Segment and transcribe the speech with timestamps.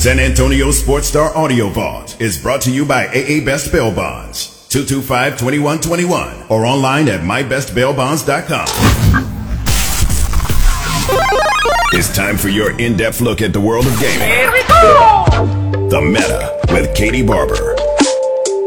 [0.00, 4.66] San Antonio Sports Star Audio Vault is brought to you by AA Best Bail Bonds,
[4.70, 8.66] 225-2121, or online at mybestbailbonds.com.
[11.92, 14.26] It's time for your in-depth look at the world of gaming.
[14.26, 15.88] Here we go!
[15.90, 17.79] The Meta with Katie Barber.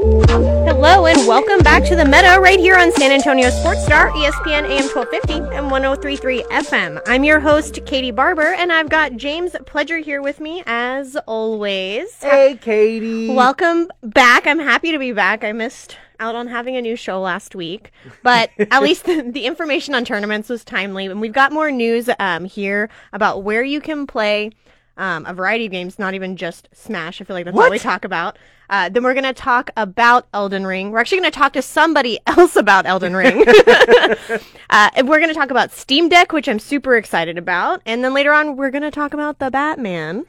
[0.03, 4.65] Hello and welcome back to the Meta right here on San Antonio Sports Star, ESPN
[4.65, 7.01] AM 1250 and 1033 FM.
[7.07, 12.21] I'm your host, Katie Barber, and I've got James Pledger here with me as always.
[12.21, 13.29] Hey, Katie.
[13.29, 14.45] Welcome back.
[14.45, 15.45] I'm happy to be back.
[15.45, 19.45] I missed out on having a new show last week, but at least the, the
[19.45, 21.05] information on tournaments was timely.
[21.05, 24.51] And we've got more news um, here about where you can play
[24.97, 27.21] um, a variety of games, not even just Smash.
[27.21, 28.37] I feel like that's all we talk about.
[28.73, 30.89] Uh, then we're going to talk about Elden Ring.
[30.89, 33.45] We're actually going to talk to somebody else about Elden Ring.
[34.71, 37.83] uh, and we're going to talk about Steam Deck, which I'm super excited about.
[37.85, 40.25] And then later on, we're going to talk about the Batman.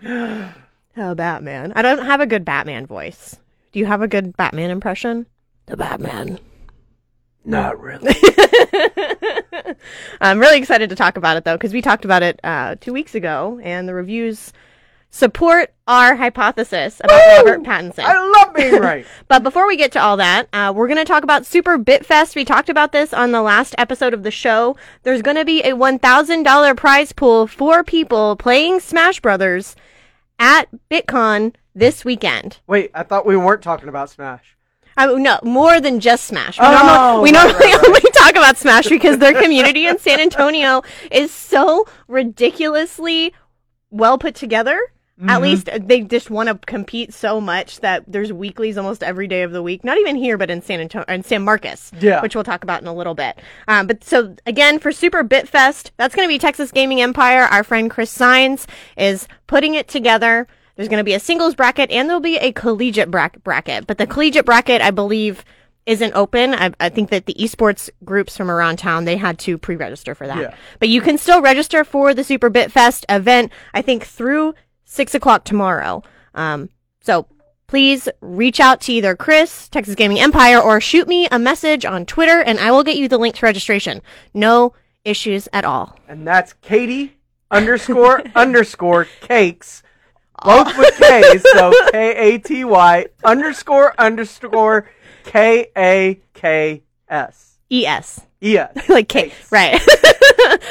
[0.96, 1.72] Oh, Batman.
[1.74, 3.40] I don't have a good Batman voice.
[3.72, 5.26] Do you have a good Batman impression?
[5.66, 6.38] The Batman.
[7.44, 8.14] Not really.
[10.20, 12.92] I'm really excited to talk about it though, because we talked about it uh, two
[12.92, 14.52] weeks ago, and the reviews
[15.14, 18.00] support our hypothesis about Robert Pattinson.
[18.00, 19.06] I love being right.
[19.28, 22.34] But before we get to all that, uh, we're going to talk about Super Bitfest.
[22.34, 24.76] We talked about this on the last episode of the show.
[25.04, 29.76] There's going to be a $1,000 prize pool for people playing Smash Brothers
[30.40, 32.58] at BitCon this weekend.
[32.66, 34.56] Wait, I thought we weren't talking about Smash.
[34.96, 36.58] I, no, more than just Smash.
[36.58, 37.86] We Oh, normally, we right, normally right.
[37.86, 43.32] only talk about Smash because their community in San Antonio is so ridiculously
[43.90, 44.80] well put together.
[45.18, 45.30] Mm-hmm.
[45.30, 49.42] At least they just want to compete so much that there's weeklies almost every day
[49.42, 49.84] of the week.
[49.84, 52.20] Not even here, but in San Antonio, in San Marcos, Yeah.
[52.20, 53.38] which we'll talk about in a little bit.
[53.68, 57.42] Um, but so again, for Super Bitfest, that's going to be Texas Gaming Empire.
[57.42, 60.48] Our friend Chris Signs is putting it together.
[60.74, 63.86] There's going to be a singles bracket and there'll be a collegiate bra- bracket.
[63.86, 65.44] But the collegiate bracket, I believe,
[65.86, 66.54] isn't open.
[66.54, 70.26] I, I think that the esports groups from around town they had to pre-register for
[70.26, 70.38] that.
[70.40, 70.54] Yeah.
[70.80, 73.52] But you can still register for the Super Bitfest event.
[73.74, 74.54] I think through
[74.84, 76.02] six o'clock tomorrow.
[76.34, 77.26] Um, so
[77.66, 82.06] please reach out to either Chris, Texas Gaming Empire, or shoot me a message on
[82.06, 84.02] Twitter, and I will get you the link to registration.
[84.32, 84.74] No
[85.04, 85.98] issues at all.
[86.08, 87.16] And that's Katie
[87.50, 89.82] underscore underscore cakes.
[90.44, 94.90] Both with K's, so K A T Y underscore underscore
[95.24, 97.28] K A K S.
[97.28, 97.58] Es.
[97.70, 98.20] E S.
[98.88, 99.50] like cake, Cakes.
[99.52, 99.80] right?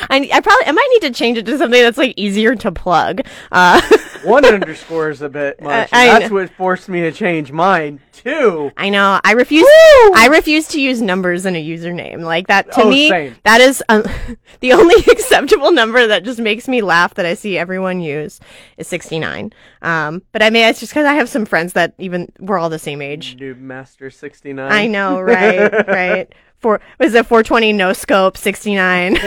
[0.09, 2.72] I, I probably I might need to change it to something that's like easier to
[2.72, 3.22] plug.
[3.51, 3.81] Uh,
[4.23, 5.89] One underscore is a bit much.
[5.91, 6.35] I and that's know.
[6.35, 8.00] what forced me to change mine.
[8.12, 8.72] too.
[8.78, 9.19] I know.
[9.23, 9.66] I refuse.
[9.67, 12.72] I refuse to use numbers in a username like that.
[12.73, 13.35] To Oh, me, same.
[13.44, 14.03] that is um,
[14.62, 18.39] the only acceptable number that just makes me laugh that I see everyone use
[18.78, 19.51] is sixty nine.
[19.81, 22.69] Um, but I mean, it's just because I have some friends that even we're all
[22.69, 23.38] the same age.
[23.38, 24.72] Noob Master 69.
[24.72, 25.88] I know, right?
[25.88, 26.33] right.
[26.63, 29.16] For was it 420 no scope 69?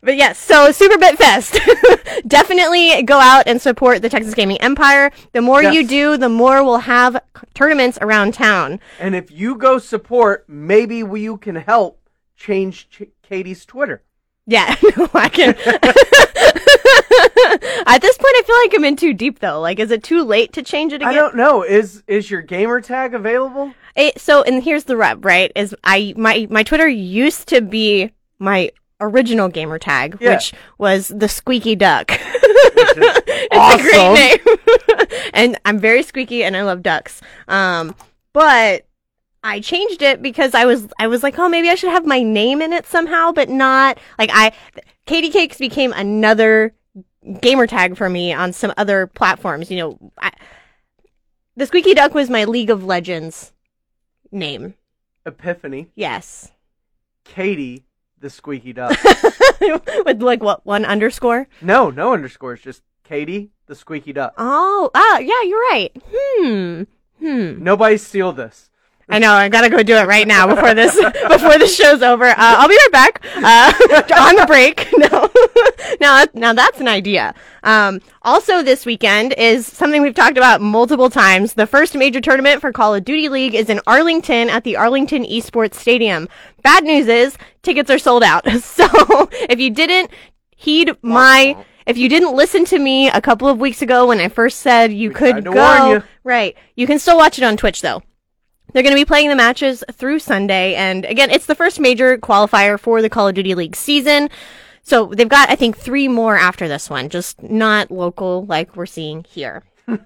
[0.00, 1.58] but yes, so Super Bit Fest.
[2.28, 5.10] Definitely go out and support the Texas Gaming Empire.
[5.32, 7.20] The more you do, the more we'll have
[7.52, 8.78] tournaments around town.
[9.00, 12.00] And if you go support, maybe you can help
[12.36, 14.04] change Ch- Katie's Twitter.
[14.46, 15.56] Yeah, no, I can.
[17.86, 19.60] At this point, I feel like I'm in too deep though.
[19.60, 21.08] Like, is it too late to change it again?
[21.08, 21.64] I don't know.
[21.64, 23.74] Is is your gamer tag available?
[23.96, 25.52] It, so, and here's the rub, right?
[25.54, 30.34] Is I my my Twitter used to be my original gamer tag, Yeah.
[30.34, 32.10] which was the Squeaky Duck.
[32.18, 34.14] it's a great
[35.16, 37.20] name, and I'm very squeaky, and I love ducks.
[37.48, 37.94] Um,
[38.32, 38.86] but
[39.44, 42.22] I changed it because I was I was like, oh, maybe I should have my
[42.22, 44.52] name in it somehow, but not like I.
[45.06, 46.74] Katie Cakes became another
[47.40, 49.70] gamer tag for me on some other platforms.
[49.70, 50.32] You know, I,
[51.56, 53.52] the Squeaky Duck was my League of Legends
[54.34, 54.74] name.
[55.26, 56.50] Epiphany, Yes.
[57.24, 57.84] Katie,
[58.20, 58.96] the squeaky duck.
[60.04, 61.48] With like what one underscore?
[61.62, 64.34] no, no underscores, just Katie, the squeaky duck.
[64.36, 65.92] Oh, ah, yeah, you're right.
[66.12, 66.82] Hmm.
[67.18, 67.62] Hmm.
[67.62, 68.70] Nobody steal this.
[69.08, 69.32] I know.
[69.32, 70.94] I gotta go do it right now before this
[71.28, 72.24] before this show's over.
[72.24, 73.24] Uh, I'll be right back.
[73.36, 73.72] Uh,
[74.18, 74.88] on the break.
[75.04, 75.28] No,
[76.00, 77.34] now now that's an idea.
[77.62, 81.54] Um, also, this weekend is something we've talked about multiple times.
[81.54, 85.24] The first major tournament for Call of Duty League is in Arlington at the Arlington
[85.24, 86.28] Esports Stadium.
[86.62, 88.44] Bad news is tickets are sold out.
[88.62, 88.86] So
[89.48, 90.10] if you didn't
[90.56, 91.56] heed my
[91.86, 94.92] if you didn't listen to me a couple of weeks ago when I first said
[94.92, 96.02] you We could go, you.
[96.24, 98.02] right, you can still watch it on Twitch though.
[98.74, 100.74] They're going to be playing the matches through Sunday.
[100.74, 104.28] And again, it's the first major qualifier for the Call of Duty League season.
[104.82, 108.84] So they've got, I think, three more after this one, just not local like we're
[108.84, 109.62] seeing here.
[109.88, 110.00] uh,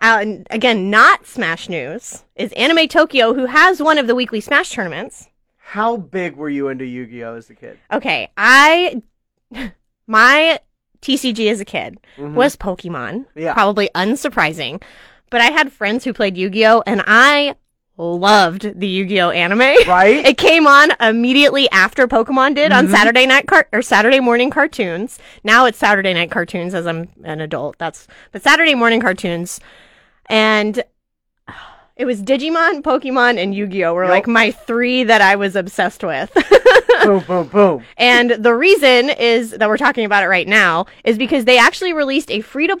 [0.00, 4.70] and again, not Smash News is Anime Tokyo, who has one of the weekly Smash
[4.70, 5.28] tournaments.
[5.58, 7.78] How big were you into Yu-Gi-Oh as a kid?
[7.92, 9.02] Okay, I
[10.06, 10.60] my
[11.02, 12.34] TCG as a kid Mhm.
[12.34, 13.26] was Pokemon.
[13.34, 13.52] Yeah.
[13.54, 14.82] Probably unsurprising.
[15.30, 17.56] But I had friends who played Yu-Gi-Oh and I
[17.98, 19.58] loved the Yu-Gi-Oh anime.
[19.88, 20.24] Right?
[20.26, 22.90] It came on immediately after Pokemon did on Mhm.
[22.90, 25.18] Saturday night car- or Saturday morning cartoons.
[25.42, 27.78] Now it's Saturday night cartoons as I'm an adult.
[27.78, 29.60] That's but Saturday morning cartoons,
[30.28, 30.84] and
[31.96, 34.10] it was Digimon, Pokemon, and Yu-Gi-Oh were Yep.
[34.10, 36.30] like my three that I was obsessed with.
[37.02, 37.82] boom, boom, boom.
[37.96, 41.94] And the reason is that we're talking about it right now is because they actually
[41.94, 42.76] released a free to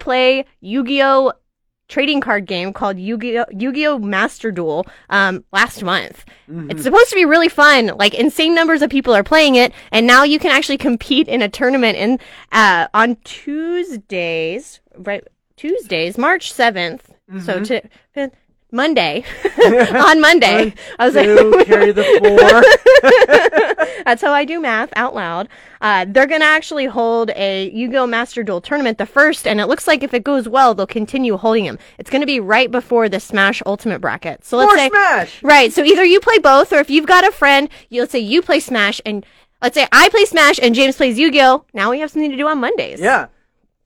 [1.88, 3.44] play Yu Gi trading card game called Yu Gi Oh!
[3.50, 3.98] Yu-Gi-Oh!
[3.98, 6.24] Master Duel um, last month.
[6.48, 6.70] Mhm.
[6.70, 7.92] It's supposed to be really fun.
[7.96, 11.42] Like insane numbers of people are playing it, and now you can actually compete in
[11.42, 12.18] a tournament in
[12.52, 15.24] uh, on Tuesdays, right?
[15.56, 17.00] Tuesdays, March 7th
[17.40, 17.66] So Mhm.
[18.14, 18.30] to
[18.72, 19.24] Monday
[19.64, 23.96] on Monday, I was Two, like, carry the floor.
[24.04, 25.48] That's how I do math out loud.
[25.80, 28.06] Uh, they're going to actually hold a Yu-Gi-Oh!
[28.06, 31.36] Master Duel tournament, the first, and it looks like if it goes well, they'll continue
[31.36, 31.78] holding them.
[31.98, 34.44] It's going to be right before the Smash Ultimate bracket.
[34.44, 35.42] So let's More say, Smash.
[35.42, 35.72] right.
[35.72, 38.42] So either you play both, or if you've got a friend, you, let's say you
[38.42, 39.24] play Smash, and
[39.62, 41.64] let's say I play Smash and James plays Yu-Gi-Oh!
[41.72, 43.00] Now we have something to do on Mondays.
[43.00, 43.26] Yeah.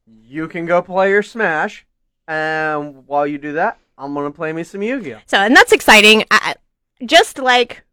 [0.06, 1.86] You can go play your Smash,
[2.28, 5.18] and while you do that, I'm gonna play me some Yu-Gi-Oh.
[5.26, 6.24] So, and that's exciting.
[6.30, 6.54] I,
[7.04, 7.84] just like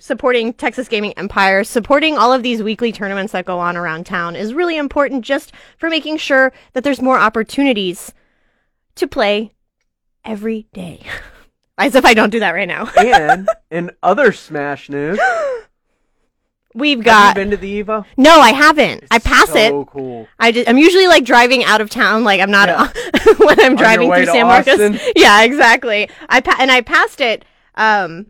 [0.00, 4.34] supporting Texas Gaming Empire, supporting all of these weekly tournaments that go on around town
[4.34, 8.12] is really important just for making sure that there's more opportunities
[8.96, 9.54] to play
[10.24, 11.06] every day.
[11.78, 12.90] As if I don't do that right now.
[12.98, 15.18] and in other Smash news,
[16.74, 17.36] We've have got.
[17.36, 18.04] you been to the Evo?
[18.16, 19.04] no, I haven't.
[19.10, 19.68] I It's pass it.
[19.70, 20.26] So cool.
[20.38, 22.90] I just, I'm usually like driving out of town, like I'm not Yeah.
[23.38, 24.74] when I'm driving through San Marcos.
[24.80, 24.98] Austin.
[25.16, 26.08] Yeah, exactly.
[26.28, 27.44] I pa- and I passed it.
[27.74, 28.26] Um,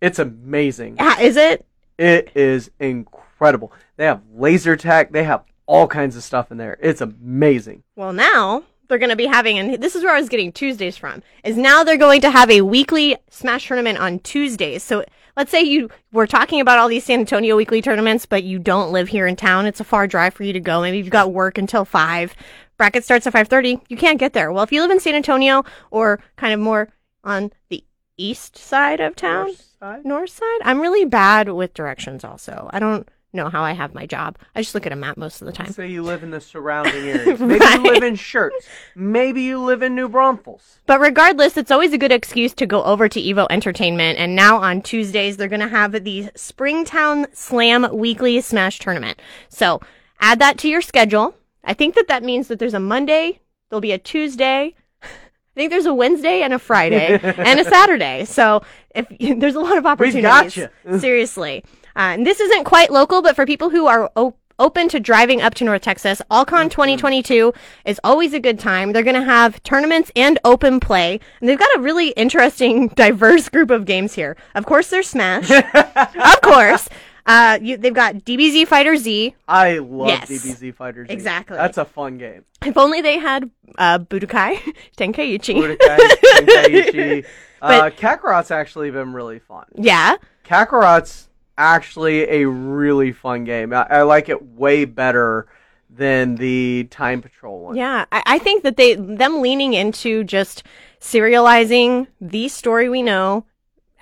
[0.00, 0.96] It's amazing.
[1.20, 1.66] is it?
[1.98, 3.72] It is incredible.
[3.96, 5.12] They have laser tag.
[5.12, 6.76] They have all kinds of stuff in there.
[6.80, 7.82] It's amazing.
[7.96, 10.96] Well, now they're going to be having, and this is where I was getting Tuesdays
[10.96, 14.82] from, is now they're going to have a weekly Smash tournament on Tuesdays.
[14.82, 15.04] So
[15.36, 18.92] let's say you were talking about all these San Antonio weekly tournaments, but you don't
[18.92, 19.66] live here in town.
[19.66, 20.80] It's a far drive for you to go.
[20.80, 22.34] Maybe you've got work until five.
[22.76, 23.80] Bracket starts at five thirty.
[23.88, 24.52] You can't get there.
[24.52, 26.88] Well, if you live in San Antonio or kind of more
[27.24, 27.84] on the
[28.16, 30.04] east side of town, North side?
[30.04, 32.24] north side, I'm really bad with directions.
[32.24, 34.36] Also, I don't know how I have my job.
[34.54, 35.72] I just look at a map most of the time.
[35.72, 37.40] Say you live in the surrounding areas.
[37.40, 37.80] Maybe Right.
[37.80, 38.50] you live in Schertz.
[38.94, 40.78] Maybe you live in New Braunfels.
[40.86, 44.18] But regardless, it's always a good excuse to go over to Evo Entertainment.
[44.18, 49.20] And now on Tuesdays, they're going to have the Springtown Slam Weekly Smash Tournament.
[49.48, 49.80] So
[50.20, 51.34] add that to your schedule.
[51.64, 53.40] I think that that means that there's a Monday,
[53.70, 54.74] there'll be a Tuesday.
[55.02, 58.24] I think there's a Wednesday and a Friday and a Saturday.
[58.24, 58.62] So
[58.94, 59.06] if
[59.38, 60.16] there's a lot of opportunities.
[60.16, 60.70] We gotcha.
[60.98, 61.62] Seriously.
[61.96, 65.40] Uh, and this isn't quite local, but for people who are o- open to driving
[65.42, 67.52] up to North Texas, Allcon 2022
[67.84, 68.92] is always a good time.
[68.92, 71.20] They're going to have tournaments and open play.
[71.40, 74.36] And they've got a really interesting, diverse group of games here.
[74.54, 75.50] Of course, there's Smash.
[75.74, 76.88] of course.
[77.24, 79.34] Uh, you, they've got DBZ Fighter Z.
[79.46, 80.28] I love Yes.
[80.28, 81.06] DBZ Fighters.
[81.08, 81.56] Exactly.
[81.56, 82.44] That's a fun game.
[82.66, 83.48] If only they had
[83.78, 84.58] uh, Budokai
[84.96, 85.54] Tenkaichi.
[85.54, 87.26] Budokai, Tenkaichi.
[87.60, 89.66] Uh, Kakarot's actually been really fun.
[89.76, 90.16] Yeah.
[90.44, 91.28] Kakarot's
[91.58, 93.72] actually a really fun game.
[93.72, 95.46] I, I like it way better
[95.90, 97.76] than the Time Patrol one.
[97.76, 100.62] Yeah, I, I think that they them leaning into just
[101.00, 103.44] serializing the story we know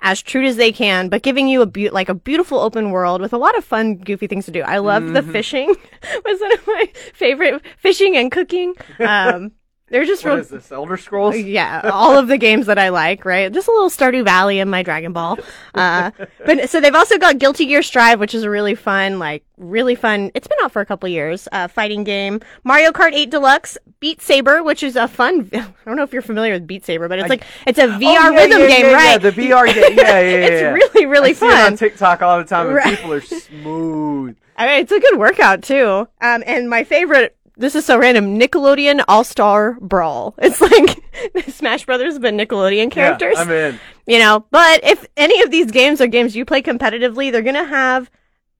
[0.03, 3.21] as true as they can, but giving you a beau- like a beautiful open world
[3.21, 4.61] with a lot of fun, goofy things to do.
[4.61, 5.31] I love the Mhm.
[5.31, 5.75] fishing;
[6.25, 7.61] was one of my favorite.
[7.77, 8.73] Fishing and cooking.
[8.99, 9.51] Um,
[9.91, 10.39] they're just What real.
[10.39, 10.71] is this?
[10.71, 11.35] Elder Scrolls?
[11.51, 13.51] Yeah, all of the games that I like, right?
[13.51, 15.37] Just a little Stardew Valley in my Dragon Ball.
[15.73, 16.11] Uh,
[16.45, 19.95] but so they've also got Guilty Gear Strive, which is a really fun, like really
[19.95, 20.29] fun.
[20.35, 21.47] It's been out for a couple years.
[21.53, 22.41] Uh, fighting game.
[22.65, 23.77] Mario Kart 8 Deluxe.
[24.01, 25.49] Beat Saber, which is a fun.
[25.53, 27.99] I don't know if you're familiar with Beat Saber, but it's like it's a VR
[28.01, 29.11] Oh, yeah, rhythm yeah, game, yeah, right?
[29.11, 29.97] Yeah, the VR game.
[29.97, 30.45] Yeah, yeah, yeah.
[30.75, 31.71] it's really really I see it fun.
[31.71, 32.97] on TikTok all the time, and Right.
[32.97, 34.35] people are smooth.
[34.57, 36.07] I mean, it's a good workout too.
[36.21, 37.35] Um, and my favorite.
[37.57, 38.39] This is so random.
[38.39, 40.33] Nickelodeon All Star Brawl.
[40.41, 41.03] It's like
[41.49, 43.35] Smash Brothers, but Nickelodeon characters.
[43.37, 43.79] Yeah, I'm in.
[44.07, 47.65] you know but if any of these games are games you play competitively they're gonna
[47.65, 48.09] have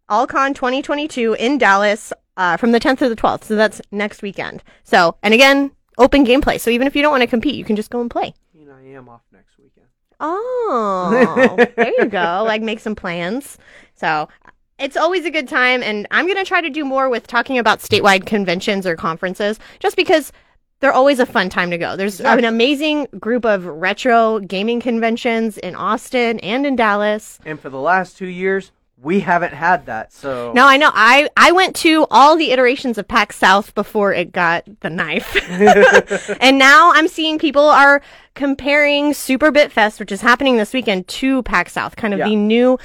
[0.09, 4.61] allcon 2022 in dallas uh, from the 10th to the 12th so that's next weekend
[4.83, 7.75] so and again open gameplay so even if you don't want to compete you can
[7.75, 9.87] just go and play You know, I am off next weekend.
[10.19, 13.57] oh there you go like make some plans
[13.95, 14.27] so
[14.81, 17.57] it's always a good time, and I'm going to try to do more with talking
[17.57, 20.31] about statewide conventions or conferences, just because
[20.79, 21.95] they're always a fun time to go.
[21.95, 27.39] There's an amazing group of retro gaming conventions in Austin and in Dallas.
[27.45, 30.11] And for the last two years, we haven't had that.
[30.13, 30.89] So No, I know.
[30.93, 35.35] I I went to all the iterations of PAX South before it got the knife,
[36.41, 38.01] and now I'm seeing people are
[38.35, 42.29] comparing Super Bit Fest, which is happening this weekend, to PAX South, kind of Yeah.
[42.29, 42.79] the new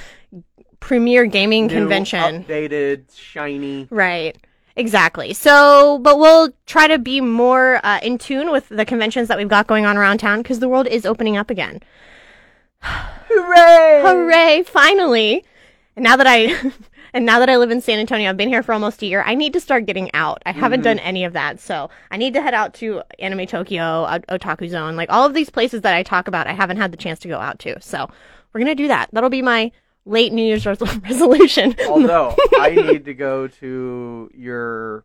[0.86, 2.44] premier gaming new, convention.
[2.44, 3.88] updated, shiny.
[3.90, 4.36] Right.
[4.76, 5.34] Exactly.
[5.34, 9.48] So, but we'll try to be more uh, in tune with the conventions that we've
[9.48, 11.80] got going on around town because the world is opening up again.
[12.82, 14.02] Hooray!
[14.04, 14.62] Hooray!
[14.62, 15.44] Finally.
[15.96, 16.54] And now that I,
[17.12, 19.24] and now that I live in San Antonio, I've been here for almost a year.
[19.26, 20.40] I need to start getting out.
[20.46, 24.06] I haven't done any of that, so I need to head out to Anime Tokyo,
[24.28, 26.46] Otaku Zone, like all of these places that I talk about.
[26.46, 28.08] I haven't had the chance to go out to, so
[28.52, 29.08] we're gonna do that.
[29.12, 29.72] That'll be my
[30.06, 31.74] late New Year's res- resolution.
[31.88, 35.04] Although I need to go to your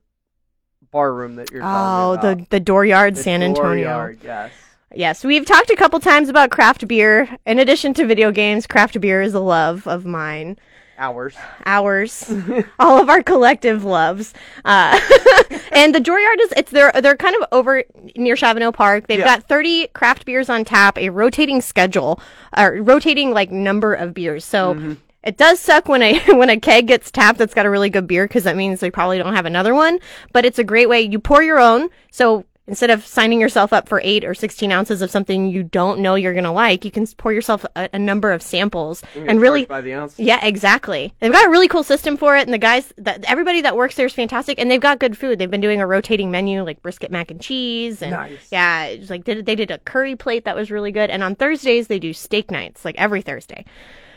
[0.92, 2.50] bar room that you're oh, talking the about.
[2.50, 3.88] the Dooryard, The San Antonio.
[3.88, 4.52] Dooryard, yes.
[4.94, 7.38] Yes, we've talked a couple times about craft beer.
[7.46, 10.58] In addition to video games, craft beer is a love of mine.
[11.02, 11.36] Hours.
[11.66, 12.32] Ours,
[12.80, 14.34] all of our collective loves.
[14.64, 15.00] Uh,
[15.72, 17.84] and the Dooryard is it's they're they're kind of over
[18.16, 19.08] near Shavano Park.
[19.08, 19.26] They've Yeah.
[19.26, 22.22] got 30 craft beers on tap, a rotating schedule,
[22.56, 24.46] or rotating like number of beers.
[24.46, 24.94] So Mm-hmm.
[25.24, 28.06] it does suck when a when a keg gets tapped that's got a really good
[28.06, 29.98] beer because that means they probably don't have another one.
[30.34, 31.02] But it's a great way.
[31.02, 31.90] You pour your own.
[32.12, 36.00] So instead of signing yourself up for eight or 16 ounces of something you don't
[36.00, 39.66] know you're gonna like, you can pour yourself a, a number of samples and really
[39.66, 40.18] by the ounce.
[40.18, 41.14] yeah, exactly.
[41.20, 43.96] They've got a really cool system for it, and the guys, that everybody that works
[43.96, 45.38] there is fantastic, and they've got good food.
[45.38, 48.48] They've been doing a rotating menu like brisket mac and cheese, and Nice.
[48.52, 51.10] yeah, it's like they did a curry plate that was really good.
[51.10, 53.66] And on Thursdays they do steak nights, like every Thursday.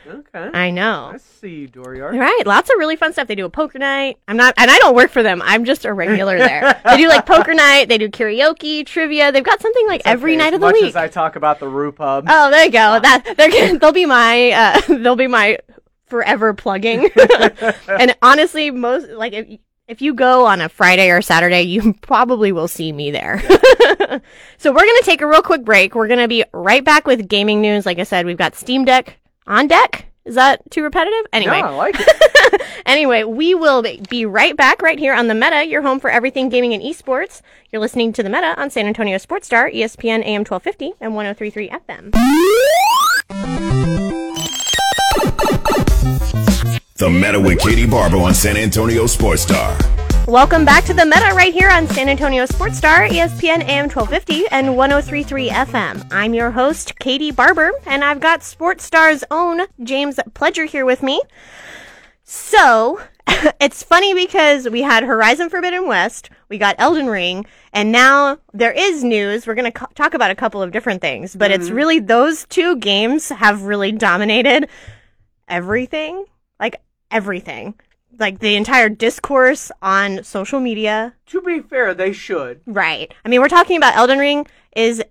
[0.06, 0.50] Okay.
[0.52, 1.10] I know.
[1.14, 2.18] I see you, Dooryard.
[2.18, 3.26] Right, lots of really fun stuff.
[3.28, 4.18] They do a poker night.
[4.28, 5.40] I'm not, and I don't work for them.
[5.44, 6.80] I'm just a regular there.
[6.84, 7.88] They do like poker night.
[7.88, 9.32] They do karaoke, trivia.
[9.32, 10.84] They've got something like every Okay, night as of the much week.
[10.84, 12.26] as I talk about the Rue Pub.
[12.28, 13.00] Oh, there you go.
[13.00, 15.58] That they're gonna, they'll be my uh, they'll be my
[16.06, 17.08] forever plugging.
[17.88, 19.58] and honestly, most like if
[19.88, 23.40] if you go on a Friday or Saturday, you probably will see me there.
[24.58, 25.94] so we're gonna take a real quick break.
[25.94, 27.84] We're gonna be right back with gaming news.
[27.86, 30.06] Like I said, we've got Steam Deck on deck.
[30.24, 31.26] Is that too repetitive?
[31.34, 32.62] Anyway, Yeah, I like it.
[32.86, 36.48] anyway, we will be right back right here on the Meta, your home for everything
[36.48, 37.42] gaming and esports.
[37.70, 41.68] You're listening to the Meta on San Antonio Sports Star, ESPN AM 1250 and 1033
[41.68, 42.10] FM.
[46.96, 49.76] The Meta with Katie Barber on San Antonio Sports Star.
[50.28, 54.46] Welcome back to the Meta right here on San Antonio Sports Star, ESPN AM 1250
[54.48, 56.08] and 1033 FM.
[56.10, 61.02] I'm your host, Katie Barber, and I've got Sports Star's own James Pledger here with
[61.02, 61.20] me.
[62.22, 63.02] So,
[63.60, 68.72] it's funny because we had Horizon Forbidden West, we got Elden Ring, and now there
[68.72, 69.46] is news.
[69.46, 71.76] We're going to co- talk about a couple of different things, but it's mm-hmm.
[71.76, 74.70] really those two games have really dominated
[75.48, 76.24] everything.
[76.58, 77.74] Like, everything.
[78.18, 81.14] Like, the entire discourse on social media.
[81.26, 82.60] to be fair, they should.
[82.66, 83.12] Right.
[83.24, 85.02] I mean, we're talking about Elden Ring is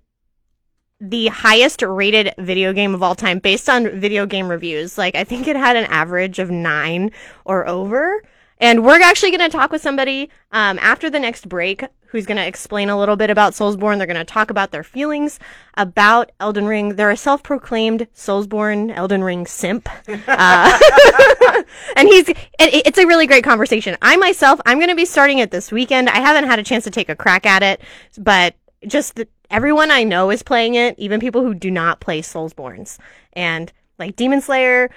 [1.00, 4.98] the highest rated video game of all time based on video game reviews.
[4.98, 7.12] Like, I think it had an average of nine
[7.46, 8.24] or over.
[8.60, 11.84] And we're actually going to talk with somebody um, after the next break
[12.14, 13.98] who's going to explain a little bit about Soulsborne.
[13.98, 15.40] They're going to talk about their feelings
[15.74, 16.96] about Elden Ring.
[16.96, 19.90] They're a self-proclaimed Soulsborne Elden Ring simp.
[20.28, 20.80] Uh,
[21.96, 23.98] and he's it, it's a really great conversation.
[24.02, 26.08] I myself, I'm going to be starting it this weekend.
[26.10, 27.82] I haven't had a chance to take a crack at it,
[28.18, 28.56] but
[28.88, 33.00] just the, everyone I know is playing it, even people who do not play Soulsbornes.
[33.34, 34.90] And like Demon Slayer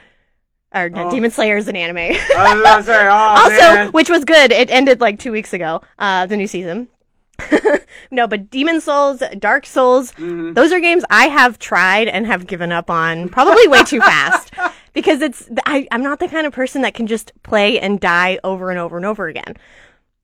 [0.74, 1.10] or Oh.
[1.10, 1.96] Demon Slayer is an anime.
[2.36, 3.92] I was gonna say, oh, also, man.
[3.92, 4.52] which was good.
[4.52, 6.88] It ended like 2 weeks ago, uh the new season.
[8.10, 10.52] no, but Demon's Souls, Dark Souls, Mm-hmm.
[10.54, 14.52] those are games I have tried and have given up on probably way too fast
[14.92, 18.38] because it's I, I'm not the kind of person that can just play and die
[18.44, 19.54] over and over and over again.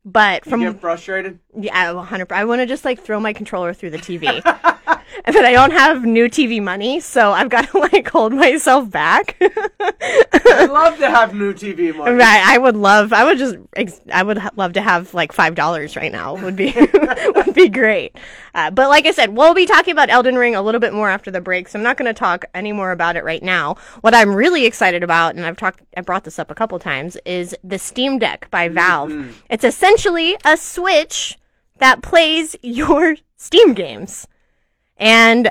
[0.05, 1.39] But You from get frustrated.
[1.57, 2.33] yeah, 100.
[2.33, 4.43] I want to just like throw my controller through the TV.
[5.27, 9.37] but I don't have new TV money, so I've got to like hold myself back.
[9.41, 12.17] I'd love to have new TV money.
[12.17, 13.13] Right, I would love.
[13.13, 13.57] I would just.
[14.13, 16.35] I would love to have like five dollars right now.
[16.37, 16.75] Would be
[17.35, 18.17] would be great.
[18.55, 21.09] Uh, but like I said, we'll be talking about Elden Ring a little bit more
[21.09, 21.69] after the break.
[21.69, 23.77] So I'm not going to talk any more about it right now.
[24.03, 27.17] What I'm really excited about, and I've talked, I brought this up a couple times,
[27.25, 29.43] is the Steam Deck by Valve.
[29.49, 31.39] It's essentially a Switch
[31.79, 34.27] that plays your Steam games,
[34.97, 35.51] and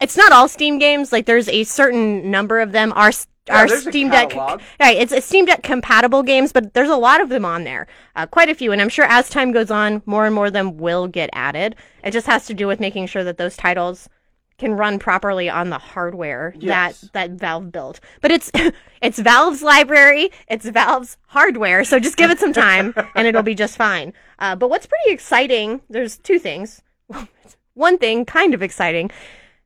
[0.00, 1.12] it's not all Steam games.
[1.12, 3.12] Like there's a certain number of them are
[3.46, 4.34] Yeah, our Steam Deck.
[4.34, 7.86] Right, it's, it's Steam Deck compatible games, but there's a lot of them on there,
[8.16, 8.72] uh, quite a few.
[8.72, 11.76] And I'm sure as time goes on, more and more of them will get added.
[12.02, 14.08] It just has to do with making sure that those titles
[14.56, 17.00] can run properly on the hardware Yes.
[17.00, 17.98] that that Valve built.
[18.20, 18.52] But it's
[19.02, 23.54] it's Valve's library, it's Valve's hardware, so just give it some time and it'll be
[23.56, 24.12] just fine.
[24.38, 26.82] Uh, but what's pretty exciting, there's two things.
[27.74, 29.10] One thing kind of exciting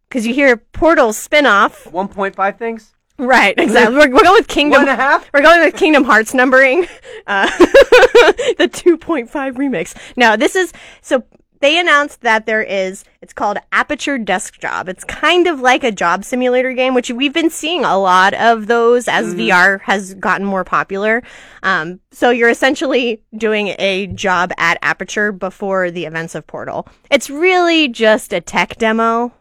[0.09, 1.85] because you hear Portal spin-off.
[1.85, 2.95] 1.5 things?
[3.19, 3.97] Right, exactly.
[3.97, 4.81] We're, we're going with Kingdom.
[4.83, 5.29] One and a half?
[5.33, 6.87] We're going with Kingdom Hearts numbering,
[7.27, 9.95] uh, the 2.5 remix.
[10.17, 10.73] Now, this is
[11.03, 11.25] so
[11.61, 13.05] they announced that there is.
[13.21, 14.89] It's called Aperture Desk Job.
[14.89, 18.67] It's kind of like a job simulator game, which we've been seeing a lot of
[18.67, 21.23] those as VR has gotten more popular.
[21.63, 26.87] Um, so you're essentially doing a job at Aperture before the events of Portal.
[27.11, 29.33] It's really just a tech demo.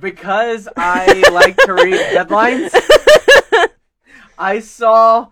[0.00, 2.72] Because I like to read headlines,
[4.38, 5.28] I saw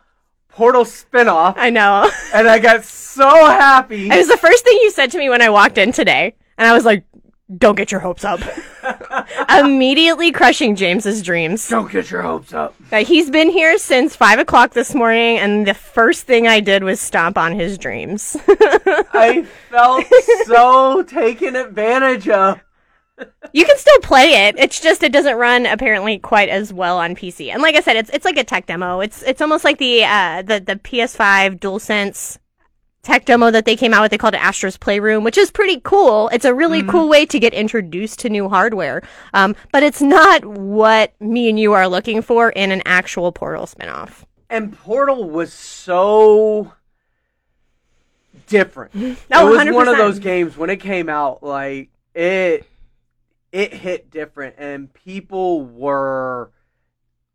[0.56, 2.10] Portal spinoff I know.
[2.34, 4.08] and I got so happy.
[4.08, 6.34] It was the first thing you said to me when I walked in today.
[6.56, 7.04] And I was like,
[7.58, 8.40] don't get your hopes up.
[9.50, 11.68] Immediately crushing James's dreams.
[11.68, 12.74] Don't get your hopes up.
[12.90, 17.00] He's been here since five o'clock this morning, and the first thing I did was
[17.00, 18.36] stomp on his dreams.
[18.48, 20.06] I felt
[20.46, 22.60] so taken advantage of.
[23.52, 24.58] You can still play it.
[24.58, 27.52] It's just it doesn't run apparently quite as well on PC.
[27.52, 29.00] And like I said, it's it's like a tech demo.
[29.00, 32.38] It's it's almost like the uh the the PS5 DualSense
[33.02, 34.10] tech demo that they came out with.
[34.10, 36.28] They called it Astro's Playroom, which is pretty cool.
[36.28, 39.02] It's a really cool way to get introduced to new hardware.
[39.32, 43.66] Um, but it's not what me and you are looking for in an actual Portal
[43.66, 44.24] spinoff.
[44.50, 46.72] And Portal was so
[48.48, 48.92] different.
[49.32, 52.66] Oh, it was one of those games when it came out, like it
[53.56, 56.50] it hit different and people were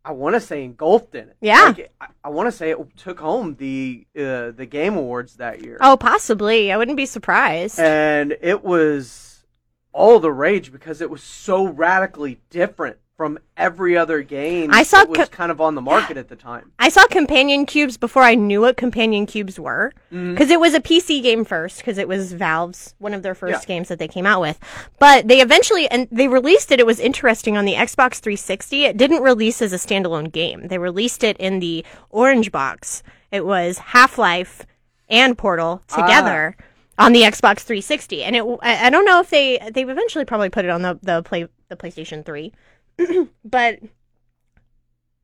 [0.05, 1.37] I want to say engulfed in it.
[1.41, 1.73] Yeah.
[1.77, 5.63] Like, I, I want to say it took home the uh, the game awards that
[5.63, 5.77] year.
[5.81, 6.71] Oh, possibly.
[6.71, 7.79] I wouldn't be surprised.
[7.79, 9.45] and it was
[9.93, 14.97] all the rage because it was so radically different from every other game I saw
[15.01, 16.71] that was co- kind of on the market at the time.
[16.79, 20.31] I saw companion cubes before I knew what companion cubes were Mm-hmm.
[20.33, 23.61] because it was a PC game first because it was Valve's one of their first
[23.61, 23.67] Yeah.
[23.75, 24.57] games that they came out with.
[24.97, 26.79] But they eventually and they released it.
[26.79, 28.85] It was interesting on the Xbox 360.
[28.85, 30.67] It didn't release as a standalone game.
[30.69, 33.03] They released it in the orange box.
[33.31, 34.65] It was Half Life
[35.09, 36.01] and Portal Ah.
[36.01, 36.55] together.
[36.97, 40.49] On the Xbox 360, and it, I I don't know if they they've eventually probably
[40.49, 42.51] put it on the the play the PlayStation 3,
[43.45, 43.79] but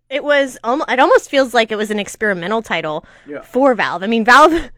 [0.10, 3.41] it was almost it almost feels like it was an experimental title Yeah.
[3.41, 4.03] for Valve.
[4.03, 4.69] I mean, Valve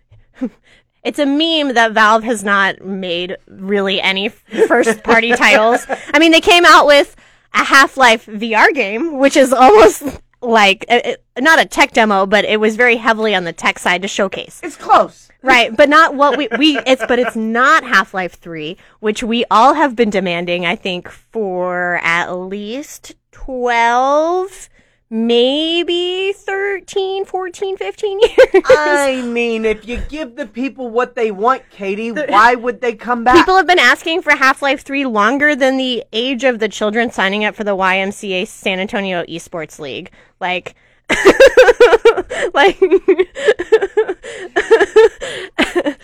[1.03, 5.85] it's a meme that Valve has not made really any first party titles.
[6.13, 7.15] I mean, they came out with
[7.53, 10.03] a Half-Life VR game, which is almost
[10.41, 14.01] like uh, not a tech demo, but it was very heavily on the tech side
[14.01, 14.59] to showcase.
[14.63, 15.28] It's close.
[15.41, 19.73] Right, but not what we we it's but it's not Half-Life 3, which we all
[19.73, 24.69] have been demanding I think for at least 12
[25.09, 28.63] maybe 13, 14, 15 years.
[28.65, 33.23] I mean, if you give the people what they want, Katie, why would they come
[33.23, 33.35] back?
[33.35, 37.43] People have been asking for Half-Life 3 longer than the age of the children signing
[37.43, 40.11] up for the YMCA San Antonio Esports League.
[40.39, 40.75] Like
[42.53, 42.77] like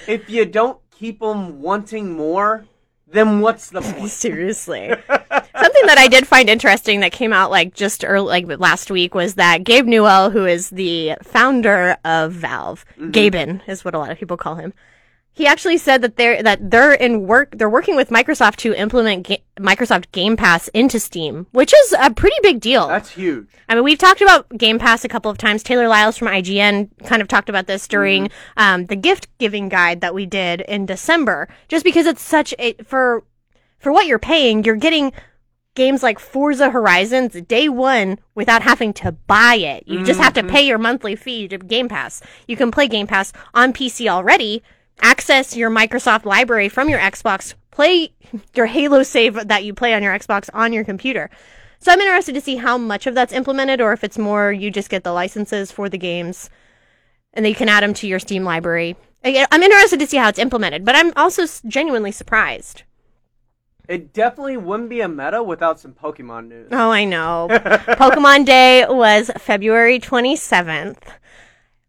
[0.08, 2.65] if you don't keep them wanting more,
[3.08, 4.10] then what's the point?
[4.12, 4.89] Seriously.
[4.89, 9.15] Something that I did find interesting that came out like just early, like last week
[9.15, 13.12] was that Gabe Newell, who is the founder of Valve, mm-hmm.
[13.12, 14.74] Gaben is what a lot of people call him.
[15.36, 17.58] He actually said that they're that they're in work.
[17.58, 22.10] They're working with Microsoft to implement ga- Microsoft Game Pass into Steam, which is a
[22.13, 22.88] pretty big deal.
[22.88, 23.48] That's huge.
[23.67, 25.62] I mean, we've talked about Game Pass a couple of times.
[25.62, 30.00] Taylor Lyles from IGN kind of talked about this during um, the gift giving guide
[30.00, 31.50] that we did in December.
[31.67, 33.26] Just because it's such a for
[33.78, 35.12] for what you're paying, you're getting
[35.76, 39.84] games like Forza Horizons day one without having to buy it.
[39.86, 42.21] You just have to pay your monthly fee to Game Pass.
[42.48, 44.63] You can play Game Pass on PC already.
[45.01, 47.53] Access your Microsoft library from your Xbox.
[47.71, 48.13] Play
[48.53, 51.29] your Halo save that you play on your Xbox on your computer.
[51.79, 54.71] So I'm interested to see how much of that's implemented, or if it's more you
[54.71, 56.49] just get the licenses for the games,
[57.34, 58.95] and then you can add them to your Steam library.
[59.23, 62.84] I'm interested to see how it's implemented, but I'm also genuinely surprised.
[63.88, 66.69] It definitely wouldn't be a meta without some Pokemon news.
[66.71, 67.47] Oh, I know.
[67.51, 70.97] Pokemon Day was February 27th,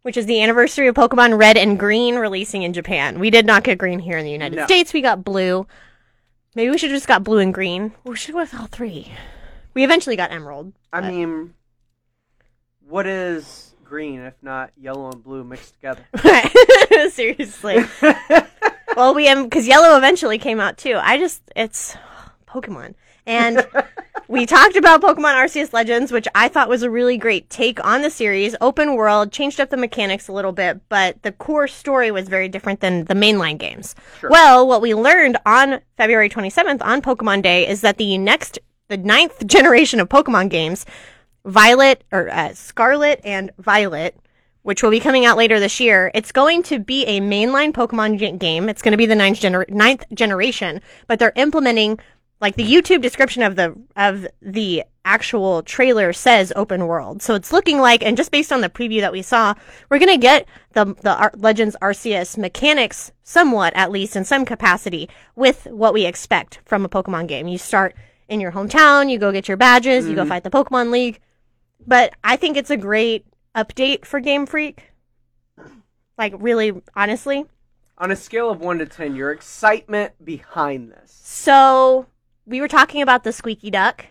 [0.07, 3.19] which is the anniversary of Pokemon Red and Green releasing in Japan.
[3.19, 4.65] We did not get green here in the United No.
[4.65, 4.93] States.
[4.93, 5.67] We got blue.
[6.55, 7.91] Maybe we should have just got blue and green.
[8.05, 9.11] We should have with all three.
[9.73, 10.71] We eventually got emerald.
[10.93, 11.53] I mean,
[12.87, 16.05] What is green if not yellow and blue mixed together?
[17.11, 17.83] Seriously.
[18.95, 20.97] well, we am because yellow eventually came out too.
[21.03, 21.97] I just it's
[22.47, 22.93] Pokemon,
[23.27, 23.67] and
[24.27, 28.01] we talked about Pokemon Arceus Legends, which I thought was a really great take on
[28.01, 28.55] the series.
[28.61, 32.47] Open world, changed up the mechanics a little bit, but the core story was very
[32.47, 33.95] different than the mainline games.
[34.19, 34.29] Sure.
[34.29, 38.97] Well, what we learned on February 27th on Pokemon Day is that the next, the
[38.97, 40.85] ninth generation of Pokemon games,
[41.45, 44.17] Violet or uh, Scarlet and Violet,
[44.63, 46.11] which will be coming out later this year.
[46.13, 48.67] It's going to be a mainline Pokemon game.
[48.67, 51.99] It's going to be the ninth, gener- ninth generation, but they're implementing
[52.39, 57.21] like the YouTube description of the of the actual trailer says open world.
[57.21, 59.53] So it's looking like, and just based on the preview that we saw,
[59.89, 65.09] we're gonna get the the Ar- Legends Arceus mechanics somewhat, at least in some capacity,
[65.35, 67.47] with what we expect from a Pokemon game.
[67.47, 67.95] You start
[68.27, 70.29] in your hometown, you go get your badges, you go mm-hmm.
[70.29, 71.19] fight the Pokemon League.
[71.85, 74.91] But I think it's a great update for Game Freak.
[76.17, 77.45] Like really, honestly.
[77.99, 81.19] On a scale of one to ten, your excitement behind this.
[81.23, 82.07] So
[82.47, 84.05] we were talking about the squeaky duck.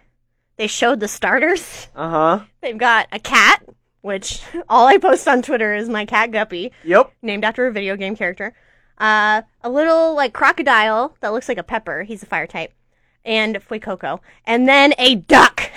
[0.56, 1.88] They showed the starters.
[1.94, 2.44] Uh huh.
[2.60, 3.62] They've got a cat,
[4.02, 7.12] which all I post on Twitter is my cat Guppy, Yep.
[7.22, 8.54] named after a video game character.
[8.98, 12.02] Uh, a little like crocodile that looks like a pepper.
[12.04, 12.72] He's a fire type,
[13.24, 15.70] and Fuecoco, and then a duck.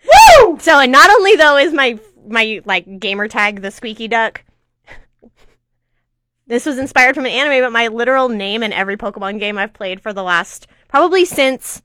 [0.04, 0.58] Woo!
[0.60, 4.42] So, and not only though is my my like gamer tag the squeaky duck.
[6.50, 9.72] This was inspired from an anime, but my literal name in every Pokemon game I've
[9.72, 11.80] played for the last probably since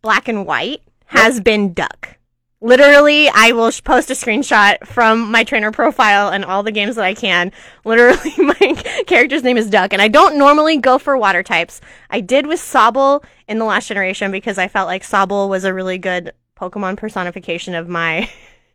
[0.00, 2.16] Black and White has been Duck.
[2.62, 7.04] Literally, I will post a screenshot from my trainer profile and all the games that
[7.04, 7.52] I can.
[7.84, 11.82] Literally, my character's name is Duck, and I don't normally go for water types.
[12.08, 15.74] I did with Sobble in the last generation because I felt like Sobble was a
[15.74, 18.30] really good Pokemon personification of my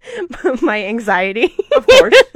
[0.61, 1.55] my anxiety.
[1.75, 2.23] Of course.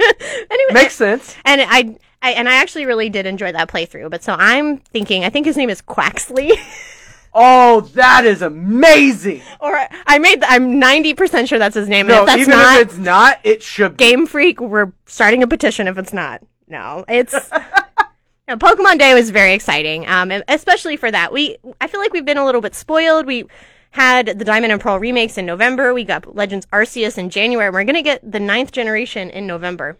[0.50, 1.36] anyway, Makes sense.
[1.44, 4.10] and I, I and I actually really did enjoy that playthrough.
[4.10, 6.52] But so I'm thinking, I think his name is Quaxly.
[7.34, 9.42] Oh, that is amazing.
[9.60, 10.42] or I made.
[10.44, 12.06] I'm 90 percent sure that's his name.
[12.06, 14.04] No, if even not, if it's not, it should be.
[14.04, 16.42] Game Freak, we're starting a petition if it's not.
[16.68, 17.32] No, it's
[18.48, 21.32] no, Pokemon Day was very exciting, um, especially for that.
[21.32, 23.26] We I feel like we've been a little bit spoiled.
[23.26, 23.44] We
[23.90, 25.94] had the Diamond and Pearl remakes in November.
[25.94, 27.70] We got Legends Arceus in January.
[27.70, 29.98] We're gonna get the ninth generation in November.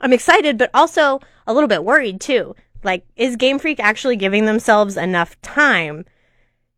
[0.00, 2.54] I'm excited, but also a little bit worried too.
[2.82, 6.04] Like, is Game Freak actually giving themselves enough time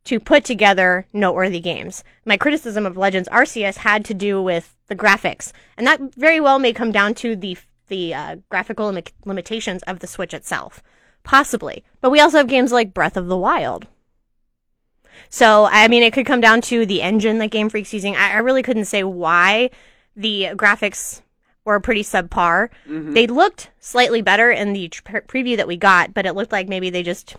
[0.04, 2.02] to put together noteworthy games.
[2.24, 6.58] My criticism of Legends Arceus had to do with the graphics, and that very well
[6.58, 7.56] may come down to the
[7.88, 10.82] the uh, graphical lim- limitations of the Switch itself,
[11.24, 11.84] possibly.
[12.00, 13.86] But we also have games like Breath of the Wild.
[15.28, 18.16] So I mean, it could come down to the engine that Game Freak's using.
[18.16, 19.70] I, I really couldn't say why
[20.16, 21.22] the graphics
[21.64, 22.68] were pretty subpar.
[23.14, 26.68] They looked slightly better in the tr- preview that we got, but it looked like
[26.68, 27.36] maybe they just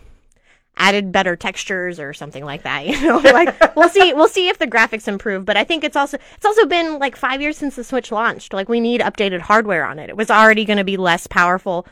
[0.76, 2.84] added better textures or something like that.
[2.86, 4.12] You know, like we'll see.
[4.12, 5.44] We'll see if the graphics improve.
[5.44, 8.52] But I think it's also it's also been like five years since the Switch launched.
[8.52, 10.10] Like we need updated hardware on it.
[10.10, 11.86] It was already going to be less powerful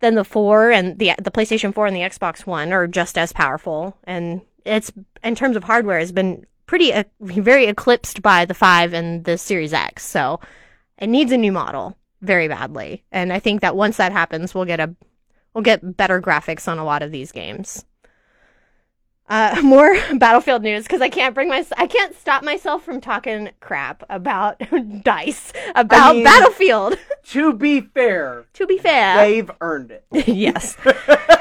[0.00, 3.32] than the four and the the PlayStation Four and the Xbox One are just as
[3.32, 3.96] powerful.
[4.04, 8.92] And it's in terms of hardware has been pretty uh, very eclipsed by the five
[8.92, 10.04] and the Series X.
[10.04, 10.40] So
[11.00, 13.04] it needs a new model very badly.
[13.10, 14.94] And I think that once that happens, we'll get a
[15.54, 17.84] we'll get better graphics on a lot of these games.
[19.28, 23.50] Uh, more Battlefield news because I can't bring my I can't stop myself from talking
[23.60, 24.60] crap about
[25.02, 26.98] Dice about mean- Battlefield.
[27.30, 30.04] To be fair, to be fair, they've earned it.
[30.26, 30.76] yes.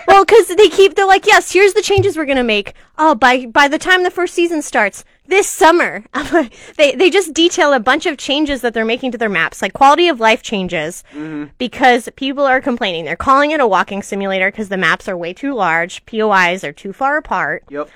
[0.08, 2.74] well, because they keep they're like, yes, here's the changes we're gonna make.
[2.98, 6.04] Oh, by by the time the first season starts this summer,
[6.78, 9.74] they they just detail a bunch of changes that they're making to their maps, like
[9.74, 11.46] quality of life changes, mm-hmm.
[11.58, 13.06] because people are complaining.
[13.06, 16.74] They're calling it a walking simulator because the maps are way too large, POIs are
[16.74, 17.89] too far apart Yep.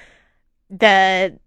[0.70, 1.40] the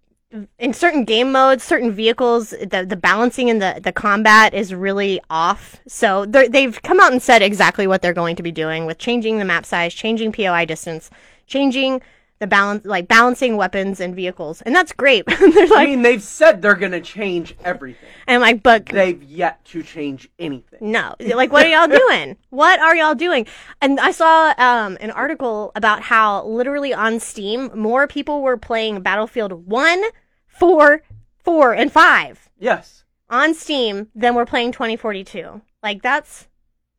[0.59, 5.21] in certain game modes, certain vehicles, the the balancing in the the combat is really
[5.29, 5.79] off.
[5.87, 9.39] So they've come out and said exactly what they're going to be doing with changing
[9.39, 11.09] the map size, changing POI distance,
[11.45, 12.01] changing
[12.39, 15.25] the balance, like balancing weapons and vehicles, and that's great.
[15.39, 18.09] they're I mean, they've said they're gonna change everything.
[18.27, 20.79] and I'm like, but They've yet to change anything.
[20.91, 21.15] No.
[21.19, 22.37] Like, what are y'all doing?
[22.49, 23.47] What are y'all doing?
[23.81, 29.01] And I saw um, an article about how literally on Steam, more people were playing
[29.01, 30.03] Battlefield 1,
[30.47, 31.01] 4,
[31.43, 33.03] 4, and 5 Yes.
[33.29, 35.61] on Steam than were playing 2042.
[35.83, 36.47] Like, that's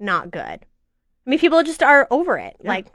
[0.00, 0.40] not good.
[0.40, 2.56] I mean, people just are over it.
[2.62, 2.68] Yeah.
[2.70, 2.86] Like,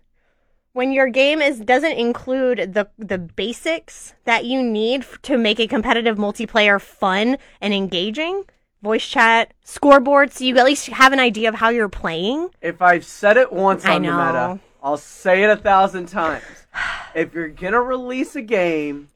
[0.74, 5.68] when your game is doesn't include the the basics that you need to make a
[5.68, 8.44] competitive multiplayer fun and engaging,
[8.82, 12.50] voice chat, scoreboard, so you at least have an idea of how you're playing.
[12.62, 16.44] If I've said it once on the meta, I'll say it a thousand times.
[17.16, 19.10] if you're gonna release a game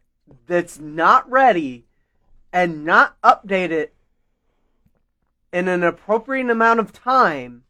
[0.46, 1.86] that's not ready
[2.54, 3.93] and not update it
[5.52, 7.63] in an appropriate amount of time,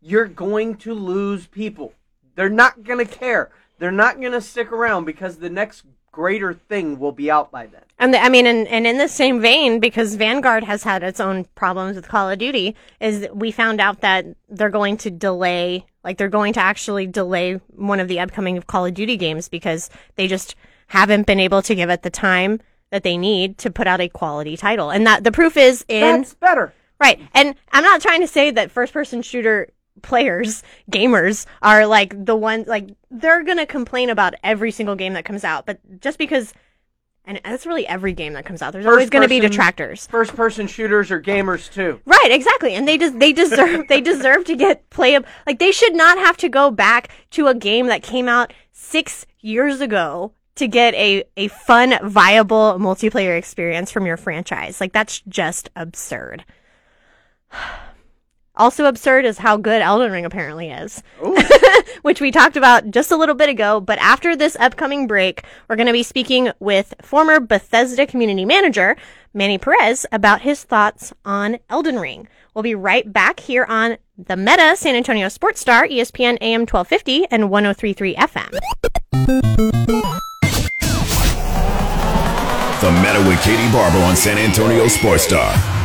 [0.00, 1.94] you're going to lose people.
[2.34, 3.50] They're not gonna care.
[3.78, 7.80] They're not gonna stick around because the next greater thing will be out by then.
[7.98, 11.20] And the, I mean, and, and in the same vein, because Vanguard has had its
[11.20, 15.86] own problems with Call of Duty, is we found out that they're going to delay,
[16.04, 19.88] like they're going to actually delay one of the upcoming Call of Duty games because
[20.16, 20.54] they just
[20.88, 24.08] haven't been able to give it the time that they need to put out a
[24.08, 24.90] quality title.
[24.90, 26.74] And that the proof is in That's better.
[27.00, 27.20] Right.
[27.32, 32.36] And I'm not trying to say that first person shooter players, gamers are like the
[32.36, 36.18] ones like they're going to complain about every single game that comes out, but just
[36.18, 36.54] because
[37.24, 38.72] and that's really every game that comes out.
[38.72, 40.08] There's always going to be detractors.
[40.08, 42.00] First person shooters are gamers too.
[42.04, 42.74] Right, exactly.
[42.74, 45.28] And they just they deserve they deserve to get playable.
[45.46, 49.26] Like they should not have to go back to a game that came out 6
[49.40, 54.80] years ago to get a a fun viable multiplayer experience from your franchise.
[54.80, 56.44] Like that's just absurd.
[58.54, 61.02] Also absurd is how good Elden Ring apparently is.
[62.02, 65.76] Which we talked about just a little bit ago, but after this upcoming break, we're
[65.76, 68.96] going to be speaking with former Bethesda community manager
[69.32, 72.28] Manny Perez about his thoughts on Elden Ring.
[72.54, 77.26] We'll be right back here on the Meta San Antonio Sports Star, ESPN AM 1250
[77.30, 78.50] and 1033 FM.
[82.82, 85.81] The Meta with Katie Barber on San Antonio Sports Star.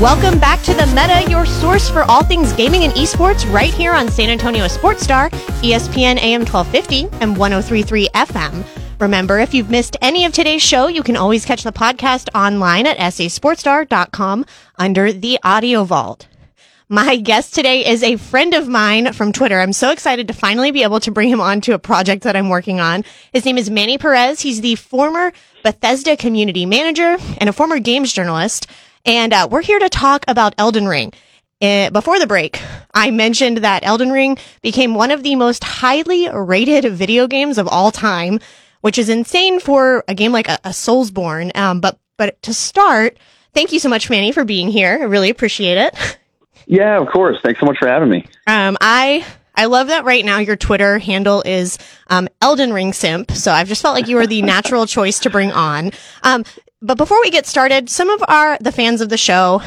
[0.00, 3.92] Welcome back to the Meta, your source for all things gaming and esports, right here
[3.92, 5.30] on San Antonio Sports Star,
[5.62, 8.64] ESPN AM 1250 and 1033 FM.
[9.00, 12.86] Remember, if you've missed any of today's show, you can always catch the podcast online
[12.86, 14.44] at sasportstar.com
[14.76, 16.28] under the audio vault.
[16.88, 19.60] My guest today is a friend of mine from Twitter.
[19.60, 22.36] I'm so excited to finally be able to bring him on to a project that
[22.36, 23.04] I'm working on.
[23.32, 24.40] His name is Manny Perez.
[24.40, 28.66] He's the former Bethesda community manager and a former games journalist.
[29.04, 31.12] And uh, we're here to talk about Elden Ring.
[31.62, 32.60] Uh, before the break,
[32.94, 37.68] I mentioned that Elden Ring became one of the most highly rated video games of
[37.68, 38.40] all time,
[38.80, 41.54] which is insane for a game like a, a Soulsborne.
[41.56, 43.18] Um, but but to start,
[43.54, 44.98] thank you so much, Manny, for being here.
[45.00, 46.18] I really appreciate it.
[46.66, 47.38] Yeah, of course.
[47.42, 48.26] Thanks so much for having me.
[48.46, 53.32] Um, I I love that right now your Twitter handle is um, Elden Ring Simp.
[53.32, 55.90] So I've just felt like you were the natural choice to bring on.
[56.22, 56.44] Um,
[56.82, 59.62] but before we get started, some of our the fans of the show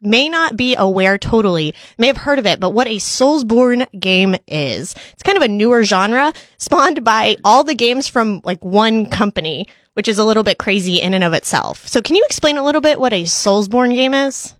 [0.00, 4.36] may not be aware totally, may have heard of it, but what a Soulsborne game
[4.46, 4.94] is.
[5.12, 9.66] It's kind of a newer genre spawned by all the games from like one company,
[9.94, 11.86] which is a little bit crazy in and of itself.
[11.88, 14.54] So can you explain a little bit what a Soulsborne game is?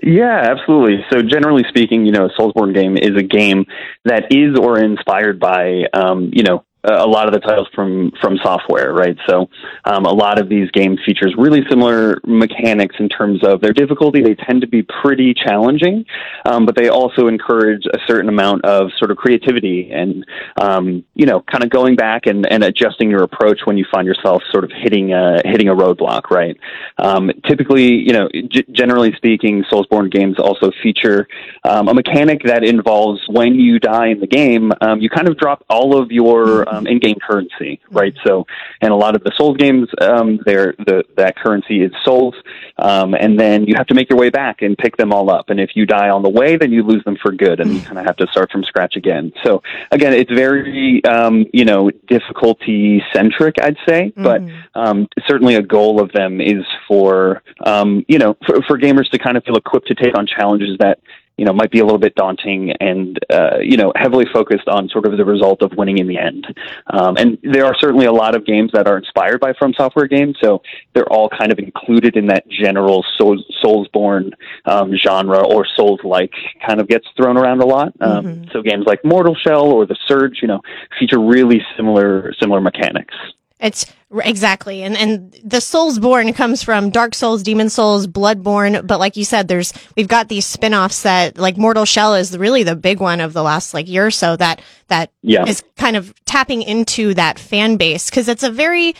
[0.00, 1.04] Yeah, absolutely.
[1.10, 3.66] So generally speaking, you know, a Soulsborne game is a game
[4.04, 8.38] that is or inspired by, um, you know, a lot of the titles from From
[8.42, 9.16] Software, right?
[9.28, 9.48] So
[9.84, 14.22] um, a lot of these games features really similar mechanics in terms of their difficulty.
[14.22, 16.04] They tend to be pretty challenging,
[16.44, 20.24] um, but they also encourage a certain amount of sort of creativity and
[20.60, 24.06] um, you know, kind of going back and, and adjusting your approach when you find
[24.06, 26.56] yourself sort of hitting a hitting a roadblock, right?
[26.98, 31.26] Um, typically, you know, g- generally speaking, Soulsborne games also feature
[31.68, 35.36] um, a mechanic that involves when you die in the game, um, you kind of
[35.36, 38.14] drop all of your um, in-game currency, right?
[38.26, 38.46] So,
[38.80, 42.34] in a lot of the Souls games, um, there the that currency is souls,
[42.78, 45.50] um, and then you have to make your way back and pick them all up.
[45.50, 47.80] And if you die on the way, then you lose them for good, and you
[47.82, 49.32] kind of have to start from scratch again.
[49.44, 54.40] So, again, it's very um, you know difficulty centric, I'd say, but
[54.74, 59.18] um, certainly a goal of them is for um, you know for, for gamers to
[59.18, 60.98] kind of feel equipped to take on challenges that
[61.38, 64.88] you know might be a little bit daunting and uh, you know heavily focused on
[64.88, 66.46] sort of the result of winning in the end.
[66.88, 70.06] Um, and there are certainly a lot of games that are inspired by From Software
[70.06, 70.62] games, so
[70.94, 74.32] they're all kind of included in that general soul, Soulsborne
[74.66, 76.32] um, genre or Souls-like
[76.66, 77.92] kind of gets thrown around a lot.
[78.00, 80.60] Um, So games like Mortal Shell or The Surge, you know,
[80.98, 83.14] feature really similar similar mechanics.
[83.60, 83.86] It's
[84.22, 88.86] exactly, and and the Soulsborne comes from Dark Souls, Demon's Souls, Bloodborne.
[88.86, 92.62] But like you said, there's we've got these spin-offs that like Mortal Shell is really
[92.62, 95.44] the big one of the last like year or so that that is Yeah.
[95.76, 98.94] kind of tapping into that fan base because it's a very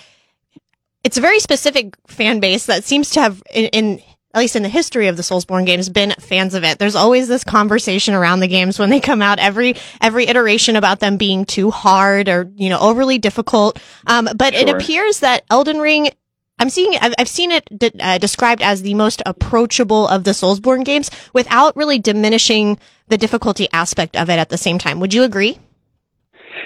[1.04, 4.02] it's a very specific fan base that seems to have in, in
[4.34, 6.78] at least in the history of the Soulsborne games, been fans of it.
[6.78, 9.38] There's always this conversation around the games when they come out.
[9.38, 13.80] Every every iteration about them being too hard or you know overly difficult.
[14.06, 16.10] Um, but it appears that Elden Ring
[16.58, 20.32] I'm seeing I've, I've seen it de- uh, described as the most approachable of the
[20.32, 25.00] Soulsborne games without really diminishing the difficulty aspect of it at the same time.
[25.00, 25.58] Would you agree?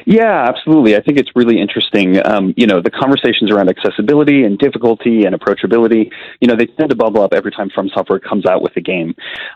[0.06, 0.96] Yeah, absolutely.
[0.96, 2.24] I think it's really interesting.
[2.26, 6.10] Um, you know, the conversations around accessibility and difficulty and approachability,
[6.40, 8.80] you know, they tend to bubble up every time From Software comes out with a
[8.80, 9.14] game.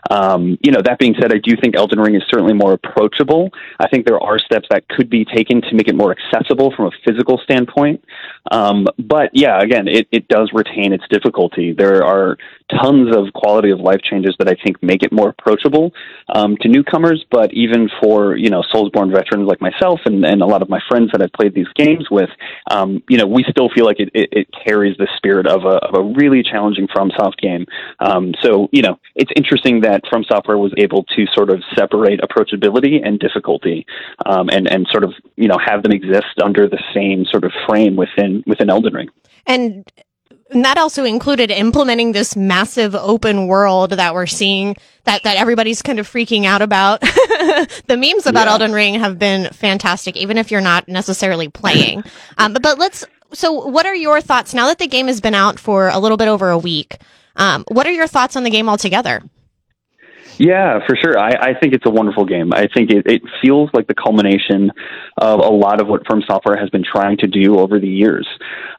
[0.09, 3.49] Um, you know, that being said, I do think Elden Ring is certainly more approachable.
[3.79, 6.85] I think there are steps that could be taken to make it more accessible from
[6.87, 8.03] a physical standpoint.
[8.51, 11.73] Um, but yeah, again, it, it does retain its difficulty.
[11.73, 12.37] There are
[12.69, 15.91] tons of quality of life changes that I think make it more approachable
[16.33, 20.45] um, to newcomers, but even for, you know, Soulsborne veterans like myself and, and a
[20.45, 22.29] lot of my friends that I've played these games with,
[22.71, 25.77] um, you know, we still feel like it, it, it carries the spirit of a,
[25.85, 27.65] of a really challenging FromSoft game.
[27.99, 32.21] Um, so, you know, it's interesting that From Software was able to sort of separate
[32.21, 33.85] approachability and difficulty,
[34.25, 37.51] um, and and sort of you know have them exist under the same sort of
[37.67, 39.09] frame within within Elden Ring.
[39.45, 39.89] And
[40.49, 45.81] and that also included implementing this massive open world that we're seeing that, that everybody's
[45.81, 47.01] kind of freaking out about.
[47.01, 48.53] the memes about yeah.
[48.53, 52.03] Elden Ring have been fantastic, even if you're not necessarily playing.
[52.37, 55.35] um, but, but let's, so what are your thoughts now that the game has been
[55.35, 56.97] out for a little bit over a week?
[57.35, 59.21] Um, what are your thoughts on the game altogether?
[60.39, 61.17] Yeah, for sure.
[61.17, 62.53] I, I think it's a wonderful game.
[62.53, 64.71] I think it, it feels like the culmination
[65.17, 68.27] of a lot of what From Software has been trying to do over the years.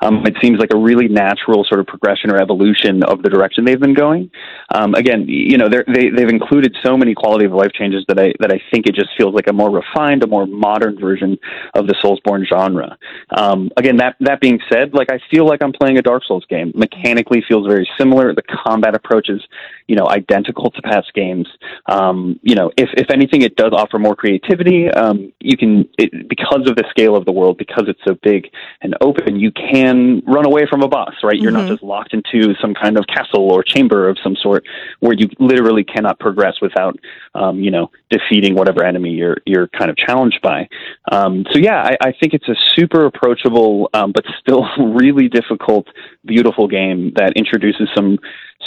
[0.01, 3.65] Um, it seems like a really natural sort of progression or evolution of the direction
[3.65, 4.31] they've been going.
[4.73, 8.33] Um, again, you know, they they've included so many quality of life changes that I
[8.39, 11.37] that I think it just feels like a more refined, a more modern version
[11.75, 12.97] of the Soulsborne genre.
[13.37, 16.45] Um, again, that that being said, like I feel like I'm playing a Dark Souls
[16.49, 16.73] game.
[16.77, 18.33] Mechanically, feels very similar.
[18.33, 19.43] The combat approach is,
[19.89, 21.49] you know, identical to past games.
[21.87, 24.89] Um, you know, if if anything, it does offer more creativity.
[24.91, 28.49] Um, you can it, because of the scale of the world, because it's so big
[28.83, 31.15] and open, you can run away from a boss.
[31.25, 31.67] Right, you're mm-hmm.
[31.67, 34.65] not just locked into some kind of castle or chamber of some sort
[35.01, 36.99] where you literally cannot progress without,
[37.35, 40.69] um, you know, defeating whatever enemy you're you're kind of challenged by.
[41.11, 45.87] Um, so yeah, I, I think it's a super approachable, um, but still really difficult,
[46.27, 48.19] beautiful game that introduces some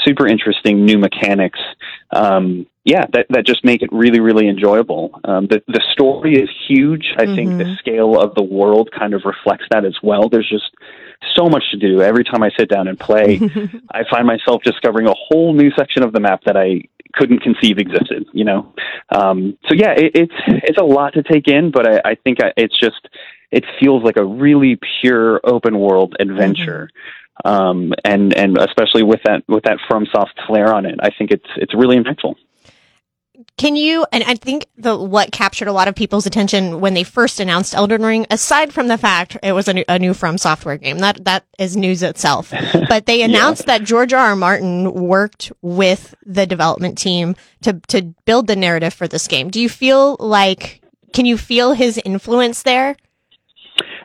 [0.06, 1.60] super interesting new mechanics.
[2.12, 5.20] Um, yeah, that that just make it really really enjoyable.
[5.24, 7.14] Um, the the story is huge.
[7.18, 7.36] I mm-hmm.
[7.36, 7.76] think the mm-hmm.
[7.76, 10.30] scale of the world kind of reflects that as well.
[10.30, 10.72] There's just
[11.36, 12.02] so much to do.
[12.02, 13.40] Every time I sit down and play,
[13.92, 16.82] I find myself discovering a whole new section of the map that I
[17.14, 18.26] couldn't conceive existed.
[18.34, 18.74] You know,
[19.10, 22.44] um, so yeah, it, it's it's a lot to take in, but I, I think
[22.44, 23.08] I, it's just
[23.52, 26.90] it feels like a really pure open world adventure.
[26.92, 31.32] Mm-hmm um, and and especially with that with that FromSoft flair on it, I think
[31.32, 32.36] it's it's really impactful.
[33.58, 37.04] Can you, and I think the, what captured a lot of people's attention when they
[37.04, 40.38] first announced Elden Ring, aside from the fact it was a new, a new From
[40.38, 42.54] Software game, that, that is news itself.
[42.90, 43.78] But they announced yeah.
[43.78, 44.30] that George R.
[44.30, 44.36] R.
[44.36, 49.50] Martin worked with the development team to, to build the narrative for this game.
[49.50, 50.82] Do you feel like,
[51.14, 52.98] can you feel his influence there?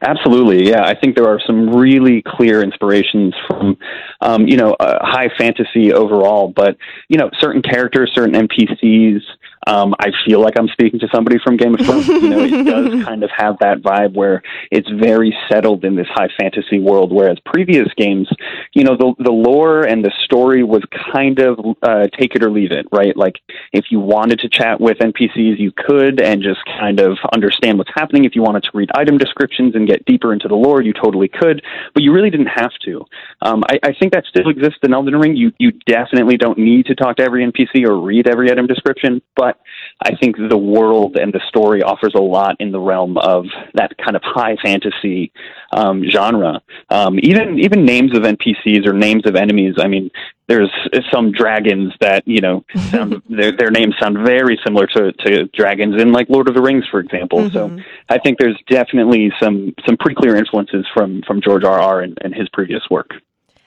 [0.03, 0.83] Absolutely, yeah.
[0.85, 3.79] I think there are some really clear inspirations from,
[4.21, 6.77] um, you know, uh, high fantasy overall, but
[7.09, 9.21] you know, certain characters, certain NPCs,
[9.67, 12.07] um, I feel like I'm speaking to somebody from Game of Thrones.
[12.09, 16.07] you know, it does kind of have that vibe where it's very settled in this
[16.09, 18.29] high fantasy world, whereas previous games,
[18.73, 22.51] you know, the the lore and the story was kind of uh, take it or
[22.51, 23.17] leave it, right?
[23.17, 23.37] Like
[23.73, 27.91] if you wanted to chat with NPCs, you could and just kind of understand what's
[27.95, 28.25] happening.
[28.25, 31.29] If you wanted to read item descriptions and get deeper into the lore, you totally
[31.29, 33.05] could, but you really didn't have to.
[33.43, 35.37] Um, I, I think that still exists in Elden Ring.
[35.37, 39.21] You you definitely don't need to talk to every NPC or read every item description,
[39.35, 39.56] but
[40.03, 43.97] I think the world and the story offers a lot in the realm of that
[43.99, 45.33] kind of high fantasy
[45.73, 46.61] um, genre.
[46.91, 49.75] Um, even even names of NPCs or names of enemies.
[49.79, 50.11] I mean,
[50.49, 50.71] there's
[51.13, 56.01] some dragons that you know sound, their their names sound very similar to to dragons
[56.01, 57.41] in like Lord of the Rings, for example.
[57.41, 57.79] Mm-hmm.
[57.79, 61.81] So I think there's definitely some some pretty clear influences from from George R.
[61.81, 62.01] R.
[62.03, 63.11] and, and his previous work.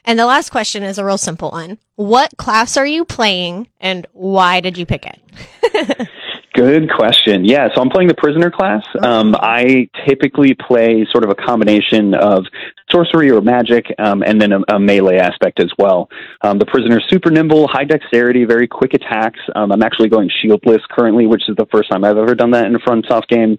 [0.06, 1.78] And the last question is a real simple one.
[1.96, 6.10] What class are you playing and why did you pick it?
[6.54, 7.46] Good question.
[7.46, 8.84] Yeah, so I'm playing the prisoner class.
[9.02, 12.46] Um, I typically play sort of a combination of
[12.92, 16.10] sorcery or magic, um, and then a, a, melee aspect as well.
[16.42, 19.40] Um, the prisoner's super nimble, high dexterity, very quick attacks.
[19.56, 22.66] Um, I'm actually going shieldless currently, which is the first time I've ever done that
[22.66, 23.58] in a FromSoft game.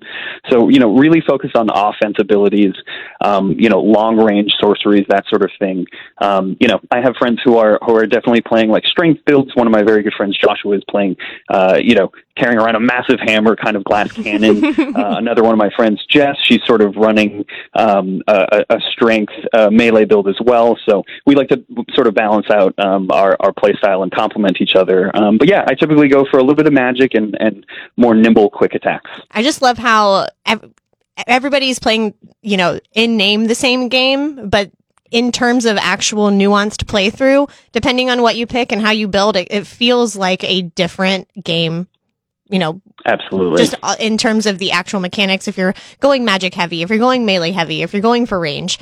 [0.51, 2.74] So, you know, really focused on offense abilities,
[3.20, 5.87] um, you know, long range sorceries, that sort of thing.
[6.20, 9.55] Um, you know, I have friends who are who are definitely playing like strength builds.
[9.55, 11.16] One of my very good friends, Joshua, is playing,
[11.49, 14.64] uh, you know, carrying around a massive hammer, kind of glass cannon.
[14.64, 19.20] uh, another one of my friends, Jess, she's sort of running um, a, a strength
[19.53, 20.79] uh, melee build as well.
[20.89, 21.64] So we like to
[21.95, 25.14] sort of balance out um, our our play style and complement each other.
[25.16, 27.64] Um, but yeah, I typically go for a little bit of magic and and
[27.97, 29.11] more nimble, quick attacks.
[29.31, 30.73] I just love how ev-
[31.27, 34.71] everybody's playing, you know, in name the same game, but
[35.11, 39.37] in terms of actual nuanced playthrough, depending on what you pick and how you build
[39.37, 41.89] it, it feels like a different game.
[42.49, 43.62] You know, Absolutely.
[43.62, 45.47] just uh, in terms of the actual mechanics.
[45.47, 48.79] If you're going magic heavy, if you're going melee heavy, if you're going for range.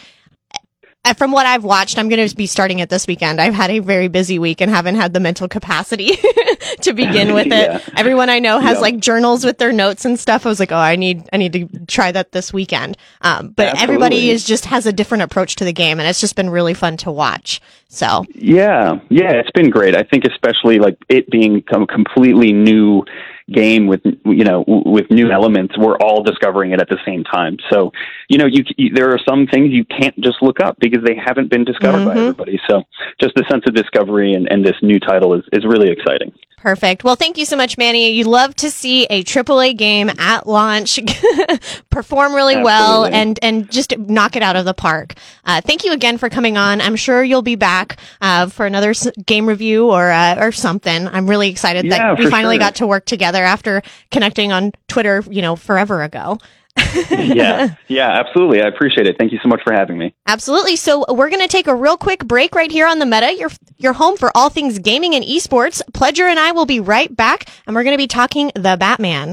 [1.16, 3.40] From what I've watched, I'm going to be starting it this weekend.
[3.40, 6.16] I've had a very busy week and haven't had the mental capacity
[6.82, 7.52] to begin with it.
[7.52, 7.80] Yeah.
[7.96, 8.80] Everyone I know has Yeah.
[8.80, 10.44] like journals with their notes and stuff.
[10.44, 12.96] I was like, oh, I need, I need to try that this weekend.
[13.22, 16.36] Um, but everybody is just has a different approach to the game, and it's just
[16.36, 17.61] been really fun to watch.
[17.88, 19.96] So Yeah, yeah, it's been great.
[19.96, 23.04] I think especially like it being a completely new
[23.53, 27.57] game with you know with new elements, we're all discovering it at the same time.
[27.70, 27.92] So
[28.28, 31.14] you know, you, you there are some things you can't just look up because they
[31.16, 32.20] haven't been discovered by Mhm.
[32.28, 32.61] everybody.
[32.68, 32.82] So
[33.20, 36.32] just the sense of discovery and, and this new title is is really exciting.
[36.61, 37.04] Perfect.
[37.04, 38.11] Well, thank you so much, Manny.
[38.11, 40.98] You love to see a AAA game at launch
[41.90, 45.14] perform really well and and just knock it out of the park.
[45.44, 46.80] Uh, thank you again for coming on.
[46.80, 51.06] I'm sure you'll be back uh, for another s- game review or uh, or something.
[51.09, 52.61] I'm really excited Yeah, that we finally sure.
[52.61, 53.80] got to work together after
[54.11, 56.38] connecting on Twitter, you know, forever ago.
[57.10, 58.62] yeah, yeah, absolutely.
[58.62, 59.16] I appreciate it.
[59.18, 60.14] Thank you so much for having me.
[60.26, 60.76] Absolutely.
[60.76, 63.34] So we're going to take a real quick break right here on the Meta.
[63.34, 65.82] Your your home for all things gaming and esports.
[65.92, 69.32] Pledger and I will be right back, and we're going to be talking the Batman.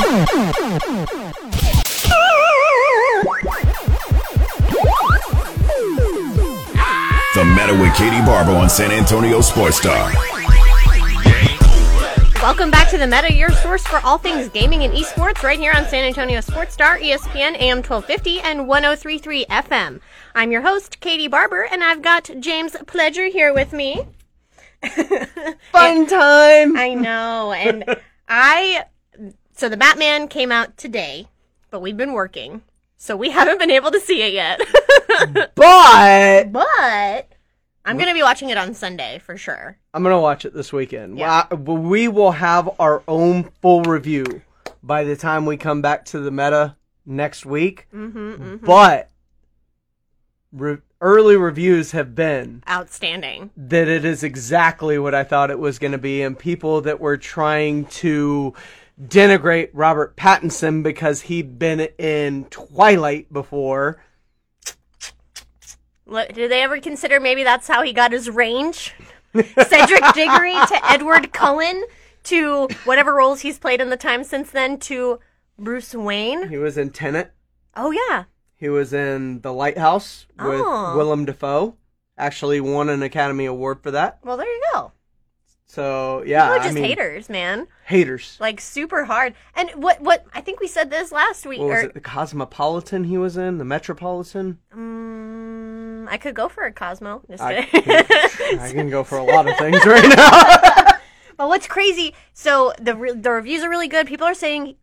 [7.35, 10.34] The Meta with Katie Barber on San Antonio Sports Star.
[12.45, 15.73] Welcome back to the Meta, your source for all things gaming and esports, right here
[15.75, 19.99] on San Antonio Sports Star, ESPN AM 1250 and 1033 FM.
[20.35, 24.05] I'm your host, Katie Barber, and I've got James Pledger here with me.
[25.71, 26.77] Fun time.
[26.77, 27.83] I know, and
[28.29, 28.85] I.
[29.53, 31.27] So the Batman came out today,
[31.71, 32.61] but we've been working,
[32.95, 34.61] so we haven't been able to see it yet.
[35.55, 37.34] But but
[37.85, 39.77] I'm going to be watching it on Sunday for sure.
[39.93, 41.17] I'm gonna watch it this weekend.
[41.17, 41.45] Yeah.
[41.51, 44.41] Well, I- we will have our own full review
[44.83, 46.75] by the time we come back to the meta
[47.05, 47.87] next week.
[47.93, 49.09] Mm-hmm, But
[50.51, 53.51] re- early reviews have been Outstanding.
[53.55, 56.99] that it is exactly what I thought it was going to be, and people that
[56.99, 58.53] were trying to
[59.01, 64.01] denigrate Robert Pattinson because he'd been in Twilight before.
[66.07, 68.93] Did they ever consider maybe that's how he got his range?
[69.35, 71.83] Cedric Diggory to Edward Cullen
[72.23, 75.19] to whatever roles he's played in the time since then to
[75.59, 76.49] Bruce Wayne.
[76.49, 77.31] He was in Tenet.
[77.75, 78.25] Oh yeah.
[78.55, 80.95] He was in The Lighthouse with Oh.
[80.95, 81.75] Willem Dafoe.
[82.17, 84.19] Actually, won an Academy Award for that.
[84.23, 84.93] Well, there you go.
[85.65, 87.67] So yeah, People are I just mean, haters, man.
[87.85, 88.37] haters.
[88.39, 89.33] Like super hard.
[89.55, 91.93] And what what I think we said this last week What was it?
[91.93, 94.59] The Cosmopolitan he was in, the Metropolitan.
[94.73, 95.74] Mm,
[96.07, 97.21] I could go for a Cosmo.
[97.29, 100.91] Just I can, I can go for a lot of things right now.
[101.37, 102.13] But what's crazy?
[102.33, 104.07] So the re- the reviews are really good.
[104.07, 104.75] People are saying,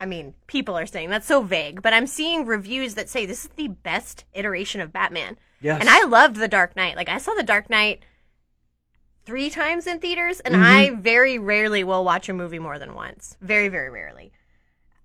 [0.00, 3.44] I mean, people are saying that's so vague, but I'm seeing reviews that say this
[3.44, 5.36] is the best iteration of Batman.
[5.60, 5.80] Yes.
[5.80, 6.96] And I loved The Dark Knight.
[6.96, 8.04] Like I saw The Dark Knight
[9.24, 10.64] three times in theaters, and mm-hmm.
[10.64, 13.36] I very rarely will watch a movie more than once.
[13.40, 14.32] Very, very rarely.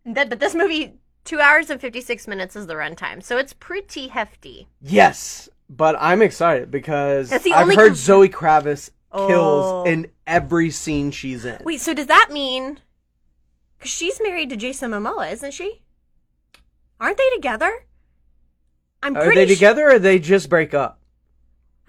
[0.05, 3.53] That, but this movie, two hours and fifty six minutes is the runtime, so it's
[3.53, 4.67] pretty hefty.
[4.81, 9.27] Yes, but I'm excited because That's the I've only heard com- Zoe Kravitz Oh.
[9.27, 11.61] kills in every scene she's in.
[11.65, 12.79] Wait, so does that mean?
[13.77, 15.81] Because she's married to Jason Momoa, isn't she?
[16.99, 17.85] Aren't they together?
[19.03, 20.99] I'm Are pretty they su- together or they just break up?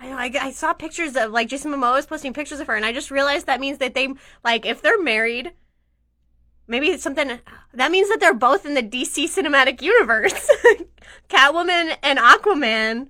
[0.01, 0.17] I know.
[0.17, 2.93] I, I saw pictures of like Jason Momoa is posting pictures of her, and I
[2.93, 4.09] just realized that means that they
[4.43, 5.53] like if they're married.
[6.67, 7.39] Maybe it's something
[7.75, 10.51] that means that they're both in the DC cinematic universe.
[11.29, 13.09] Catwoman and Aquaman.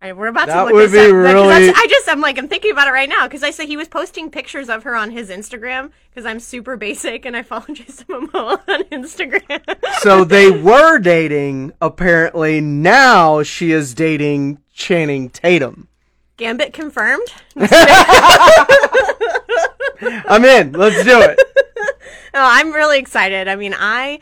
[0.00, 1.12] I, we're about That to look would this be up.
[1.12, 3.76] Really- I just I'm like I'm thinking about it right now because I said he
[3.76, 7.64] was posting pictures of her on his Instagram because I'm super basic and I follow
[7.72, 9.60] Jason Momoa on Instagram.
[10.00, 12.60] So they were dating, apparently.
[12.60, 15.88] Now she is dating Channing Tatum.
[16.36, 17.26] Gambit confirmed.
[20.00, 20.72] I'm in.
[20.72, 21.40] Let's do it.
[22.34, 23.48] Oh, I'm really excited.
[23.48, 24.20] I mean, I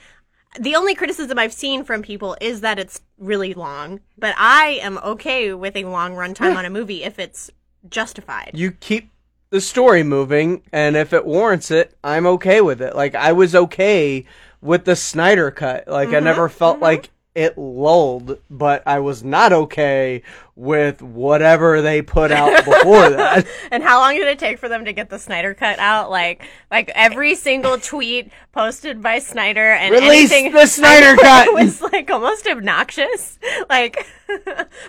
[0.59, 4.99] the only criticism I've seen from people is that it's really long, but I am
[4.99, 7.51] okay with a long runtime on a movie if it's
[7.89, 8.53] justified.
[8.55, 9.11] You keep
[9.51, 12.95] the story moving, and if it warrants it, I'm okay with it.
[12.97, 14.25] Like I was okay
[14.61, 15.87] with the Snyder cut.
[15.89, 16.25] Like I mm-hmm.
[16.25, 16.85] never felt mm-hmm.
[16.85, 20.23] like it lulled, but I was not okay
[20.57, 23.47] with whatever they put out before that.
[23.71, 26.11] And how long did it take for them to get the Snyder cut out?
[26.11, 31.49] Like, like every single tweet posted by Snyder and Release anything the Snyder cut!
[31.49, 33.39] it was like almost obnoxious.
[33.69, 34.07] Like,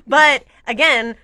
[0.07, 1.17] but again,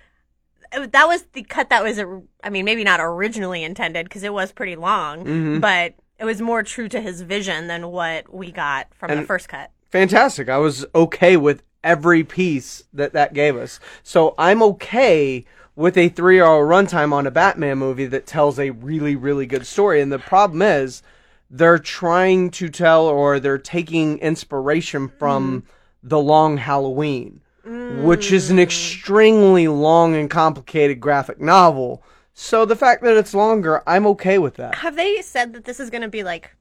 [0.74, 2.00] that was the cut that was,
[2.44, 5.60] I mean, maybe not originally intended because it was pretty long, Mm-hmm.
[5.62, 9.50] but it was more true to his vision than what we got from the first
[9.50, 9.72] cut.
[9.94, 10.50] Fantastic.
[10.50, 13.80] I was okay with every piece that that gave us.
[14.02, 18.72] So I'm okay with a three hour runtime on a Batman movie that tells a
[18.72, 20.02] really, really good story.
[20.02, 21.04] And the problem is
[21.48, 25.66] they're trying to tell or they're taking inspiration from mm.
[26.02, 28.64] The Long Halloween, which is an mm.
[28.64, 32.02] extremely long and complicated graphic novel.
[32.34, 34.74] So the fact that it's longer, I'm okay with that.
[34.74, 36.56] Have they said that this is going to be like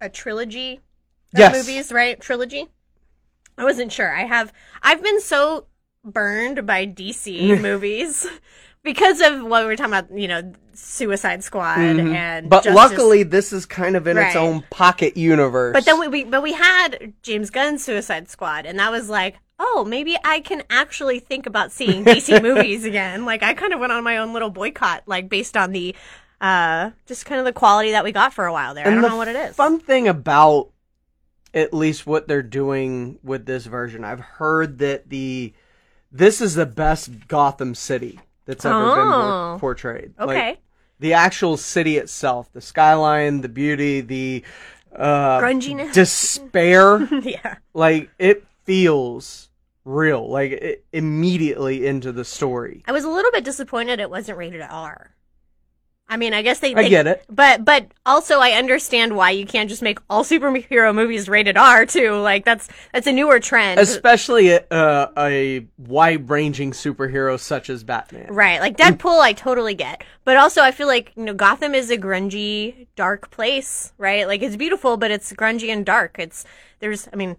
[0.00, 0.80] a trilogy
[1.38, 1.54] Yes.
[1.54, 2.20] movies, right?
[2.20, 2.68] Trilogy?
[3.56, 4.14] I wasn't sure.
[4.14, 5.66] I have I've been so
[6.04, 8.26] burned by DC movies
[8.82, 12.48] because of what we were talking about, you know, Suicide Squad and Mm-hmm.
[12.48, 15.72] But Justice- luckily, this is kind of in its own pocket universe.
[15.72, 19.36] But then we, we but we had James Gunn's Suicide Squad and that was like,
[19.58, 23.24] oh, maybe I can actually think about seeing DC movies again.
[23.24, 25.94] Like I kind of went on my own little boycott like based on the
[26.40, 28.86] uh just kind of the quality that we got for a while there.
[28.86, 29.54] I don't the know what it is.
[29.54, 30.70] Fun thing about
[31.54, 35.54] at least what they're doing with this version, I've heard that the
[36.12, 39.10] this is the best Gotham City that's ever been Oh.
[39.52, 40.14] por- portrayed.
[40.20, 40.48] Okay.
[40.50, 40.58] Like,
[41.00, 44.44] the actual city itself, the skyline, the beauty, the
[44.94, 45.92] uh, Grunginess.
[45.92, 47.56] despair, yeah.
[47.74, 49.50] like it feels
[49.84, 52.84] real, like it, immediately into the story.
[52.86, 55.13] I was a little bit disappointed it wasn't rated R.
[56.06, 56.74] I mean, I guess they.
[56.74, 57.24] I get it.
[57.30, 61.86] but but also I understand why you can't just make all superhero movies rated R
[61.86, 62.12] too.
[62.16, 68.26] Like that's that's a newer trend, Especially a, uh, a wide-ranging superhero such as Batman.
[68.32, 68.60] right?
[68.60, 71.96] Like Deadpool, I totally get, but also I feel like you know Gotham is a
[71.96, 74.26] grungy, dark place, right?
[74.28, 76.16] Like it's beautiful, but it's grungy and dark.
[76.18, 76.44] It's
[76.80, 77.36] there's, I mean,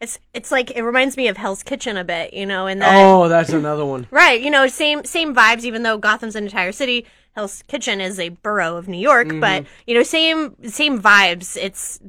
[0.00, 2.94] it's it's like it reminds me of Hell's Kitchen a bit, you know, And that
[2.96, 4.06] Oh, that's another one.
[4.10, 5.64] Right, you know, same same vibes.
[5.64, 7.06] Even though Gotham's an entire city,
[7.36, 9.68] Hell's Kitchen is a borough of New York, but mm-hmm.
[9.86, 11.54] you know, same same vibes.
[11.54, 12.00] It's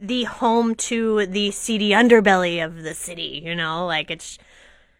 [0.00, 3.42] the home to the seedy underbelly of the city.
[3.44, 4.38] You know, like it's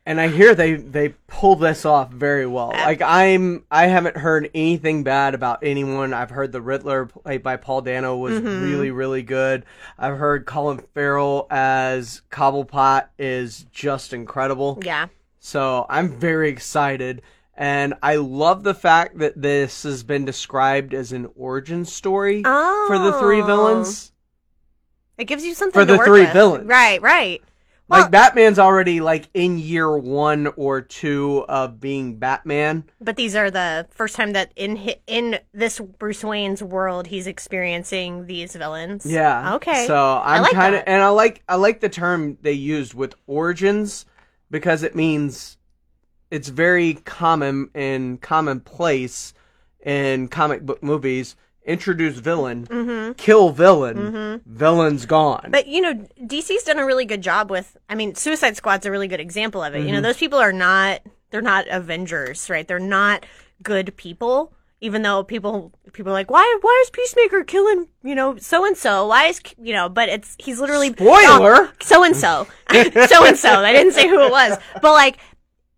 [0.05, 2.69] And I hear they they pull this off very well.
[2.69, 6.13] Like I'm I haven't heard anything bad about anyone.
[6.13, 8.63] I've heard the Riddler played by Paul Dano was mm-hmm.
[8.63, 9.65] really really good.
[9.99, 14.81] I've heard Colin Farrell as Cobblepot is just incredible.
[14.83, 15.07] yeah,
[15.41, 17.23] So I'm very excited.
[17.57, 22.99] And I love the fact that this has been described as an origin story for
[22.99, 23.47] the three oh.
[23.47, 24.13] villains.
[25.19, 26.33] it gives you something For to the work three with.
[26.33, 26.67] villains.
[26.67, 27.43] Right, right.
[27.87, 32.85] Well- like Batman's already like in year one or two of being Batman.
[33.01, 38.27] But these are the first time that in in this Bruce Wayne's world he's experiencing
[38.27, 39.05] these villains.
[39.05, 39.57] Yeah.
[39.57, 39.87] Okay.
[39.87, 43.15] So I'm like kind of, and I like I like the term they used with
[43.27, 44.07] origins
[44.51, 45.59] because it means
[46.31, 49.35] it's very common and commonplace
[49.85, 51.37] in comic book movies.
[51.67, 55.41] Introduce villain, kill villain, villain's gone.
[55.45, 55.51] Mm-hmm.
[55.51, 57.75] But you know, DC's done a really good job with.
[57.89, 59.87] I mean, Suicide Squad's a really good example of it.
[59.87, 61.01] You know, those people are not.
[61.31, 62.69] They're not Avengers, right?
[62.69, 63.25] They're not
[63.63, 64.53] good people.
[64.81, 68.77] Even though people people are like, why why is Peacemaker killing you know so and
[68.77, 69.07] so?
[69.07, 69.89] Why is you know?
[69.89, 71.73] But it's he's literally Spoiler!
[71.81, 73.49] so and so, so and so.
[73.49, 75.17] I didn't say who it was, but like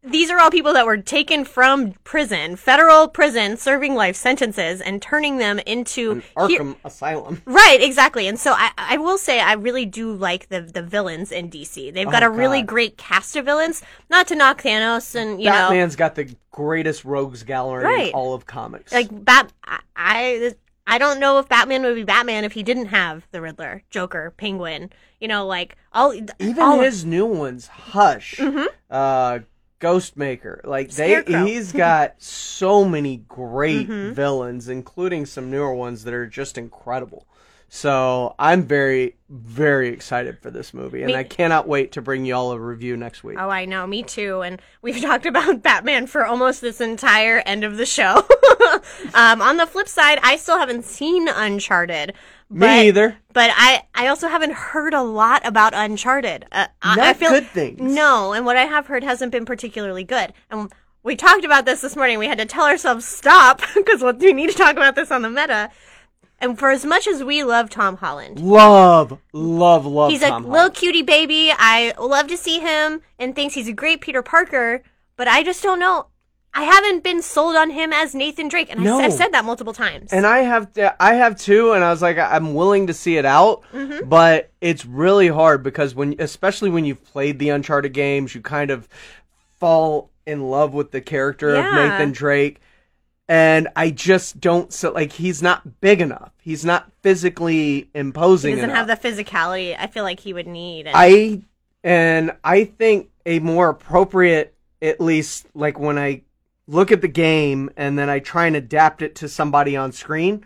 [0.06, 5.02] these are all people that were taken from prison, federal prison, serving life sentences, and
[5.02, 7.42] turning them into he- Arkham Asylum.
[7.44, 8.26] Right, exactly.
[8.28, 11.92] And so I, I will say I really do like the the villains in DC.
[11.92, 13.82] They've got Oh, a really great cast of villains.
[14.10, 18.08] Not to knock Thanos and you know Batman's got the greatest rogues gallery Right.
[18.08, 18.92] in all of comics.
[18.92, 20.54] like Bat I, I
[20.86, 24.32] I don't know if Batman would be Batman if he didn't have the Riddler, Joker,
[24.36, 24.90] Penguin.
[25.20, 28.38] You know, like all even all, his new ones, Hush,
[28.90, 29.38] uh,
[29.80, 31.10] Ghostmaker, like they.
[31.12, 31.44] Scarecrow.
[31.44, 34.12] he's got so many great Mm-hmm.
[34.14, 37.26] villains, including some newer ones that are just incredible.
[37.68, 42.24] So I'm very, very excited for this movie, and Me- I cannot wait to bring
[42.24, 43.36] y'all a review next week.
[43.40, 44.40] Oh, I know, me too.
[44.42, 48.24] And we've talked about Batman for almost this entire end of the show.
[49.14, 52.14] um, on the flip side, I still haven't seen Uncharted.
[52.50, 53.16] Me but- either.
[53.32, 56.46] But I, I also haven't heard a lot about Uncharted.
[56.50, 57.78] Uh, I, I feel good things.
[57.80, 60.32] No, and what I have heard hasn't been particularly good.
[60.50, 60.72] And
[61.02, 62.18] we talked about this this morning.
[62.18, 65.28] We had to tell ourselves stop because we need to talk about this on the
[65.28, 65.70] meta.
[66.38, 70.10] And for as much as we love Tom Holland, Love, love, love.
[70.10, 71.50] he's Tom a little cutie baby.
[71.54, 74.82] I love to see him and thinks he's a great Peter Parker,
[75.16, 76.06] but I just don't know.
[76.58, 78.98] I haven't been sold on him as Nathan Drake, and No.
[78.98, 80.12] I, have said that multiple times.
[80.12, 83.24] And I have, I have too, and I was like, I'm willing to see it
[83.26, 84.08] out, Mm-hmm.
[84.08, 88.70] but it's really hard because when, especially when you've played the Uncharted games, you kind
[88.70, 88.88] of
[89.60, 92.60] fall in love with the character of Nathan Drake,
[93.28, 94.72] and I just don't.
[94.72, 96.32] So like, he's not big enough.
[96.40, 98.50] He's not physically imposing.
[98.50, 98.88] he doesn't enough.
[98.88, 100.86] have the physicality I feel like he would need.
[100.86, 101.42] And I
[101.84, 106.22] and I think a more appropriate, at least like when I
[106.66, 110.44] look at the game and then I try and adapt it to somebody on screen,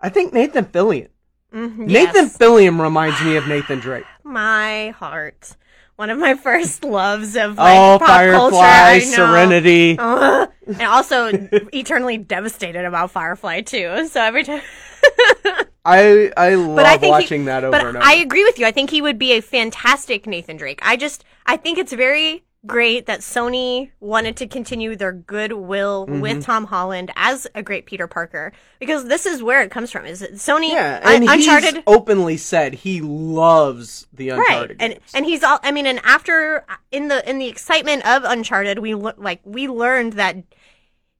[0.00, 1.08] I think Nathan Fillion.
[1.52, 2.26] Mhm, Nathan.
[2.26, 4.04] Fillion reminds me of Nathan Drake.
[4.24, 5.56] my heart.
[5.96, 9.00] One of my first loves of like oh, pop Firefly, culture.
[9.00, 9.98] Serenity.
[10.68, 11.30] And also
[11.72, 14.06] eternally devastated about Firefly too.
[14.08, 14.60] So every time,
[15.84, 18.06] I I love I watching he, that over but and over.
[18.06, 18.66] I agree with you.
[18.66, 20.80] I think he would be a fantastic Nathan Drake.
[20.82, 26.20] I just I think it's very great that Sony wanted to continue their goodwill Mm-hmm.
[26.20, 30.04] with Tom Holland as a great Peter Parker because this is where it comes from.
[30.06, 35.10] Is it Sony yeah, and Uncharted he's openly said he loves the Uncharted and games.
[35.14, 38.94] and he's all i mean and after in the in the excitement of uncharted we
[38.94, 40.36] like we learned that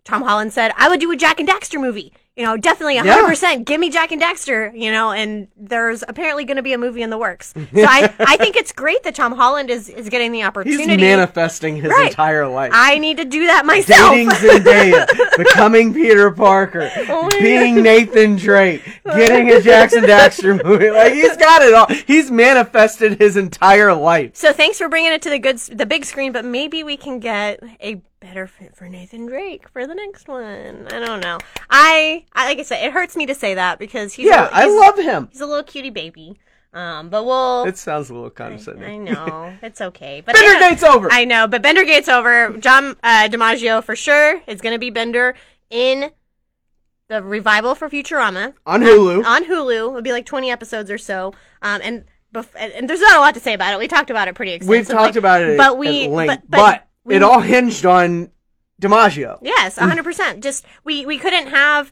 [0.04, 3.64] tom holland said i would do a Jak and Daxter movie you know definitely 100%
[3.64, 7.02] give me Jak and Daxter, you know and there's apparently going to be a movie
[7.02, 10.30] in the works so i i think it's great that tom holland is is getting
[10.30, 10.84] the opportunity.
[10.92, 12.08] he's manifesting his Right.
[12.10, 12.70] entire life.
[12.72, 18.82] i need to do that myself dating Zendaya, becoming Peter Parker, Oh being Nathan Drake,
[19.04, 20.90] getting a Jak and Daxter movie.
[20.90, 21.86] Like he's got it all.
[22.06, 24.36] He's manifested his entire life.
[24.36, 27.18] so thanks for bringing it to the good the big screen but maybe we can
[27.18, 31.38] get a better fit for Nathan Drake for the next one I don't know
[31.70, 34.52] I, I like I said it hurts me to say that because he's Yeah, a,
[34.52, 35.28] I he's- love him.
[35.30, 36.36] he's a little cutie baby
[36.74, 39.04] um but we'll It sounds a little I condescending.
[39.04, 41.08] know it's okay but Bender I, Gate's over.
[41.12, 45.34] I know but Bender Gate's over John uh, DiMaggio for sure is gonna be Bender
[45.70, 46.10] in
[47.08, 49.24] the revival for Futurama On Hulu.
[49.24, 49.88] on Hulu.
[49.90, 51.32] It'll be like 20 episodes or so.
[51.62, 52.04] Um, and
[52.34, 53.78] bef- and there's not a lot to say about it.
[53.78, 54.78] We talked about it pretty extensively.
[54.78, 58.30] We've talked about it but we, length, but, but, but we- it all hinged on
[58.80, 59.38] DiMaggio.
[59.42, 60.04] yes, 100.
[60.04, 61.90] percent Just we we couldn't have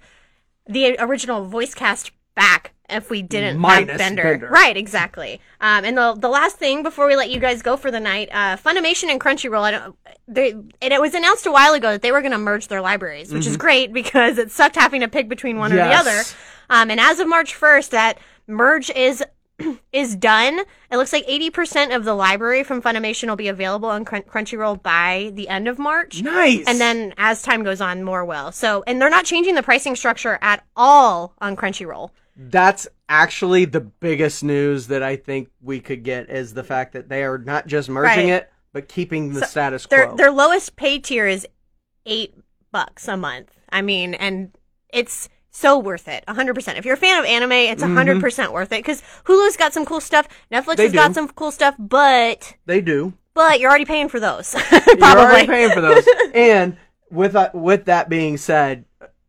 [0.68, 4.22] the original voice cast back if we didn't Minus have Bender.
[4.22, 4.48] Bender.
[4.48, 5.40] Right, exactly.
[5.60, 8.28] Um, and the the last thing before we let you guys go for the night,
[8.32, 9.62] uh, Funimation and Crunchyroll.
[9.62, 9.96] I don't.
[10.28, 12.80] They, and it was announced a while ago that they were going to merge their
[12.80, 15.90] libraries, which is great because it sucked having to pick between one or the Mm-hmm.
[15.90, 16.00] Yes.
[16.06, 16.36] other.
[16.68, 19.22] Um, and as of March 1st, that merge is
[19.92, 20.60] is done.
[20.90, 24.82] It looks like 80% of the library from Funimation will be available on Crun- Crunchyroll
[24.82, 26.22] by the end of March.
[26.22, 26.64] Nice.
[26.66, 28.52] And then as time goes on, more will.
[28.52, 32.10] So, and they're not changing the pricing structure at all on Crunchyroll.
[32.36, 37.08] That's actually the biggest news that I think we could get is the fact that
[37.08, 38.42] they are not just merging Right.
[38.42, 40.16] it, but keeping the So status quo.
[40.16, 41.46] their lowest pay tier is
[42.04, 42.34] eight
[42.72, 43.52] bucks a month.
[43.70, 44.52] I mean, and
[44.92, 46.24] it's so worth it.
[46.28, 46.76] 100%.
[46.78, 50.00] If you're a fan of anime, it's 100% worth it because Hulu's got some cool
[50.00, 50.28] stuff.
[50.52, 50.76] Netflix Mm-hmm.
[50.76, 53.14] They has got some cool stuff, but they do.
[53.34, 54.54] but you're already paying for those.
[54.86, 56.06] You're already paying for those.
[56.34, 56.76] and
[57.10, 58.84] with that, with that being said,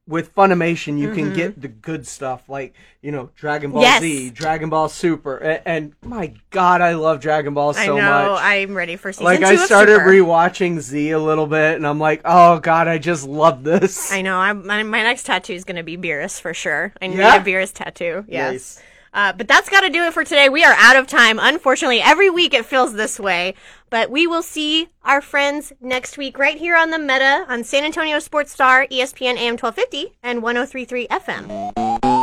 [0.08, 3.84] with Funimation, you can get the good stuff like you know Dragon Ball Mm-hmm.
[3.84, 4.02] Yes.
[4.02, 8.32] Z, Dragon Ball Super, and, and my God, I love Dragon Ball I so know.
[8.34, 8.42] much.
[8.42, 10.10] I'm ready for season like two I started Super.
[10.10, 14.12] rewatching Z a little bit, and I'm like, oh God, I just love this.
[14.12, 14.38] I know.
[14.38, 16.94] I'm, my, my next tattoo is going to be Beerus for sure.
[17.02, 17.36] I need Yeah?
[17.36, 18.26] a Beerus tattoo.
[18.28, 18.52] Yes.
[18.52, 18.82] Nice.
[19.18, 20.48] Uh, but that's got to do it for today.
[20.48, 21.40] We are out of time.
[21.42, 23.56] Unfortunately, every week it feels this way.
[23.90, 27.84] But we will see our friends next week right here on the Meta on San
[27.84, 32.17] Antonio Sports Star, ESPN AM 1250 and 1033 FM.